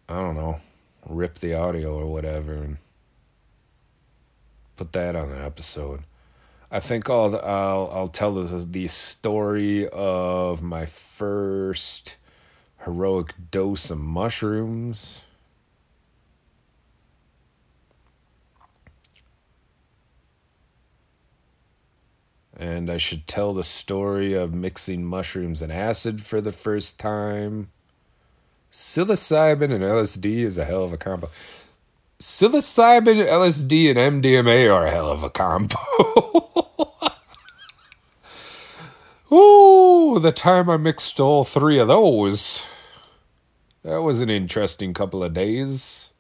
I 0.10 0.16
don't 0.16 0.36
know, 0.36 0.60
rip 1.06 1.40
the 1.40 1.54
audio 1.54 1.96
or 1.96 2.08
whatever 2.08 2.54
and 2.54 2.78
put 4.76 4.94
that 4.94 5.16
on 5.16 5.32
an 5.32 5.44
episode. 5.44 6.04
I 6.70 6.80
think 6.82 7.10
I'll 7.10 7.36
I'll 7.38 7.90
I'll 7.94 8.10
tell 8.10 8.34
the 8.34 8.66
the 8.66 8.88
story 8.88 9.88
of 9.88 10.62
my 10.62 10.86
first 10.86 12.18
heroic 12.84 13.34
dose 13.52 13.90
of 13.90 14.00
mushrooms. 14.00 15.24
And 22.60 22.90
I 22.90 22.98
should 22.98 23.28
tell 23.28 23.54
the 23.54 23.64
story 23.64 24.34
of 24.34 24.52
mixing 24.52 25.06
mushrooms 25.06 25.62
and 25.62 25.72
acid 25.72 26.24
for 26.24 26.42
the 26.42 26.52
first 26.52 27.00
time. 27.00 27.70
Psilocybin 28.72 29.72
and 29.72 29.84
LSD 29.84 30.40
is 30.40 30.58
a 30.58 30.66
hell 30.66 30.84
of 30.84 30.92
a 30.92 30.98
combo. 30.98 31.30
Psilocybin, 32.20 33.24
LSD, 33.28 33.96
and 33.96 34.24
MDMA 34.24 34.74
are 34.74 34.88
a 34.88 34.92
hell 34.92 35.12
of 35.12 35.22
a 35.22 35.30
combo. 35.30 35.78
Ooh, 39.32 40.18
the 40.20 40.32
time 40.32 40.68
I 40.68 40.78
mixed 40.78 41.20
all 41.20 41.44
three 41.44 41.78
of 41.78 41.88
those. 41.88 42.66
That 43.84 44.02
was 44.02 44.20
an 44.20 44.32
interesting 44.32 44.96
couple 44.96 45.24
of 45.24 45.36
days. 45.36 46.14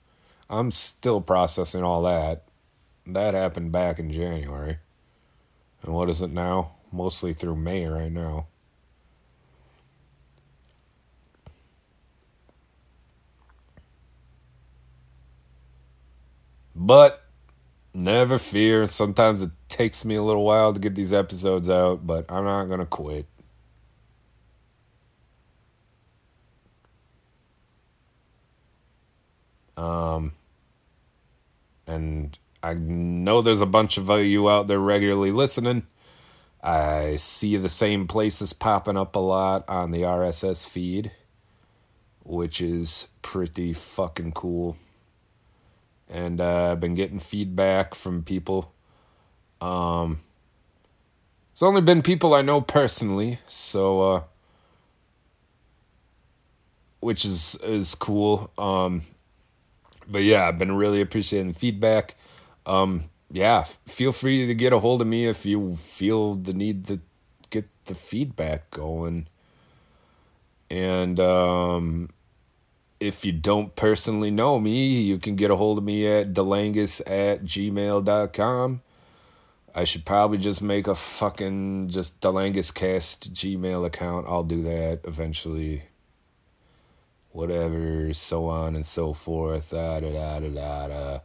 I'm 0.49 0.71
still 0.71 1.19
processing 1.19 1.83
all 1.83 2.03
that. 2.03 2.43
That 3.07 3.33
happened 3.33 3.71
back 3.71 3.97
in 3.97 4.11
January. 4.11 4.77
And 5.83 5.93
what 5.93 6.09
is 6.09 6.21
it 6.21 6.31
now? 6.31 6.71
Mostly 6.91 7.33
through 7.33 7.55
May 7.55 7.85
right 7.85 8.11
now. 8.11 8.47
But 16.75 17.23
never 17.93 18.37
fear. 18.37 18.85
Sometimes 18.87 19.41
it 19.41 19.51
takes 19.67 20.05
me 20.05 20.15
a 20.15 20.21
little 20.21 20.45
while 20.45 20.73
to 20.73 20.79
get 20.79 20.95
these 20.95 21.11
episodes 21.11 21.69
out, 21.69 22.05
but 22.05 22.25
I'm 22.29 22.43
not 22.43 22.65
going 22.65 22.79
to 22.79 22.85
quit. 22.85 23.25
Um, 29.75 30.33
and 31.85 32.37
I 32.67 32.73
know 32.73 33.41
there's 33.41 33.61
a 33.61 33.65
bunch 33.65 33.97
of 33.97 34.09
you 34.09 34.49
out 34.49 34.67
there 34.67 34.77
regularly 34.77 35.31
listening. 35.31 35.87
I 36.61 37.15
see 37.15 37.55
the 37.55 37.69
same 37.69 38.07
places 38.07 38.51
popping 38.51 38.97
up 38.97 39.15
a 39.15 39.19
lot 39.19 39.63
on 39.69 39.91
the 39.91 40.01
RSS 40.01 40.67
feed, 40.67 41.13
which 42.25 42.59
is 42.59 43.07
pretty 43.21 43.71
fucking 43.71 44.33
cool. 44.33 44.75
And 46.09 46.41
uh, 46.41 46.71
I've 46.71 46.81
been 46.81 46.95
getting 46.95 47.19
feedback 47.19 47.95
from 47.95 48.23
people. 48.23 48.73
Um, 49.61 50.19
it's 51.53 51.63
only 51.63 51.79
been 51.79 52.01
people 52.01 52.33
I 52.33 52.41
know 52.41 52.59
personally, 52.59 53.39
so 53.47 54.13
uh, 54.13 54.21
which 56.99 57.23
is 57.23 57.55
is 57.63 57.95
cool. 57.95 58.51
Um, 58.57 59.03
but 60.09 60.23
yeah, 60.23 60.49
I've 60.49 60.59
been 60.59 60.75
really 60.75 60.99
appreciating 60.99 61.53
feedback. 61.53 62.17
Um, 62.67 63.05
yeah, 63.31 63.63
feel 63.85 64.11
free 64.11 64.45
to 64.45 64.53
get 64.53 64.73
a 64.73 64.79
hold 64.79 65.01
of 65.01 65.07
me 65.07 65.25
if 65.25 65.45
you 65.45 65.75
feel 65.75 66.35
the 66.35 66.53
need 66.53 66.85
to 66.85 66.99
get 67.49 67.67
the 67.85 67.95
feedback 67.95 68.69
going. 68.71 69.27
And 70.69 71.19
um, 71.19 72.09
if 72.99 73.25
you 73.25 73.31
don't 73.31 73.75
personally 73.75 74.31
know 74.31 74.59
me, 74.59 75.01
you 75.01 75.17
can 75.17 75.35
get 75.35 75.49
a 75.49 75.55
hold 75.55 75.77
of 75.77 75.83
me 75.83 76.07
at 76.07 76.33
delangus 76.33 77.01
at 77.07 77.43
gmail.com. 77.43 78.81
I 79.75 79.83
should 79.83 80.05
probably 80.05 80.39
just 80.39 80.61
make 80.61 80.87
a 80.87 80.95
fucking 80.95 81.89
just 81.89 82.21
DelangisCast 82.21 83.29
Gmail 83.29 83.85
account. 83.85 84.25
I'll 84.27 84.43
do 84.43 84.63
that 84.63 85.01
eventually 85.05 85.83
whatever, 87.29 88.11
so 88.13 88.47
on 88.47 88.75
and 88.75 88.83
so 88.83 89.13
forth, 89.13 89.69
da 89.69 89.99
da 89.99 90.09
da 90.11 90.39
da 90.39 90.87
da 90.87 91.19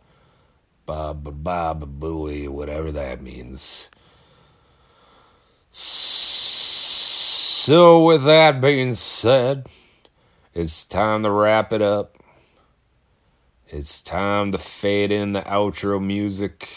ba 0.87 1.15
ba 1.15 1.75
booey, 1.75 2.49
whatever 2.49 2.93
that 2.93 3.21
means. 3.21 3.89
So, 7.65 8.05
with 8.05 8.25
that 8.25 8.61
being 8.61 8.95
said, 8.95 9.67
it's 10.55 10.85
time 10.85 11.23
to 11.23 11.31
wrap 11.31 11.73
it 11.73 11.81
up. 11.81 12.17
It's 13.69 14.03
time 14.03 14.53
to 14.53 14.59
fade 14.59 15.11
in 15.11 15.33
the 15.33 15.41
outro 15.43 16.05
music. 16.05 16.69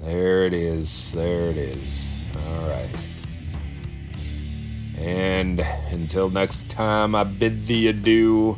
There 0.00 0.46
it 0.46 0.54
is. 0.54 1.12
There 1.12 1.50
it 1.50 1.56
is. 1.58 2.10
All 2.34 2.68
right. 2.68 2.88
And 4.96 5.60
until 5.90 6.30
next 6.30 6.70
time, 6.70 7.14
I 7.14 7.24
bid 7.24 7.66
thee 7.66 7.88
adieu. 7.88 8.56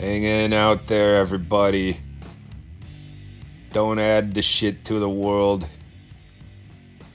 Hang 0.00 0.22
in 0.22 0.54
out 0.54 0.86
there, 0.86 1.16
everybody. 1.16 2.00
Don't 3.70 3.98
add 3.98 4.32
the 4.32 4.40
shit 4.40 4.82
to 4.86 4.98
the 4.98 5.10
world. 5.10 5.66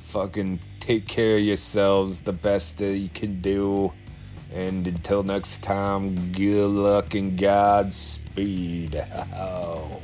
Fucking 0.01 0.59
take 0.79 1.07
care 1.07 1.37
of 1.37 1.43
yourselves 1.43 2.21
the 2.21 2.31
best 2.31 2.77
that 2.77 2.95
you 2.95 3.09
can 3.09 3.41
do. 3.41 3.91
And 4.53 4.85
until 4.85 5.23
next 5.23 5.63
time, 5.63 6.31
good 6.31 6.69
luck 6.69 7.15
and 7.15 7.35
Godspeed. 7.35 9.03
Oh. 9.35 9.99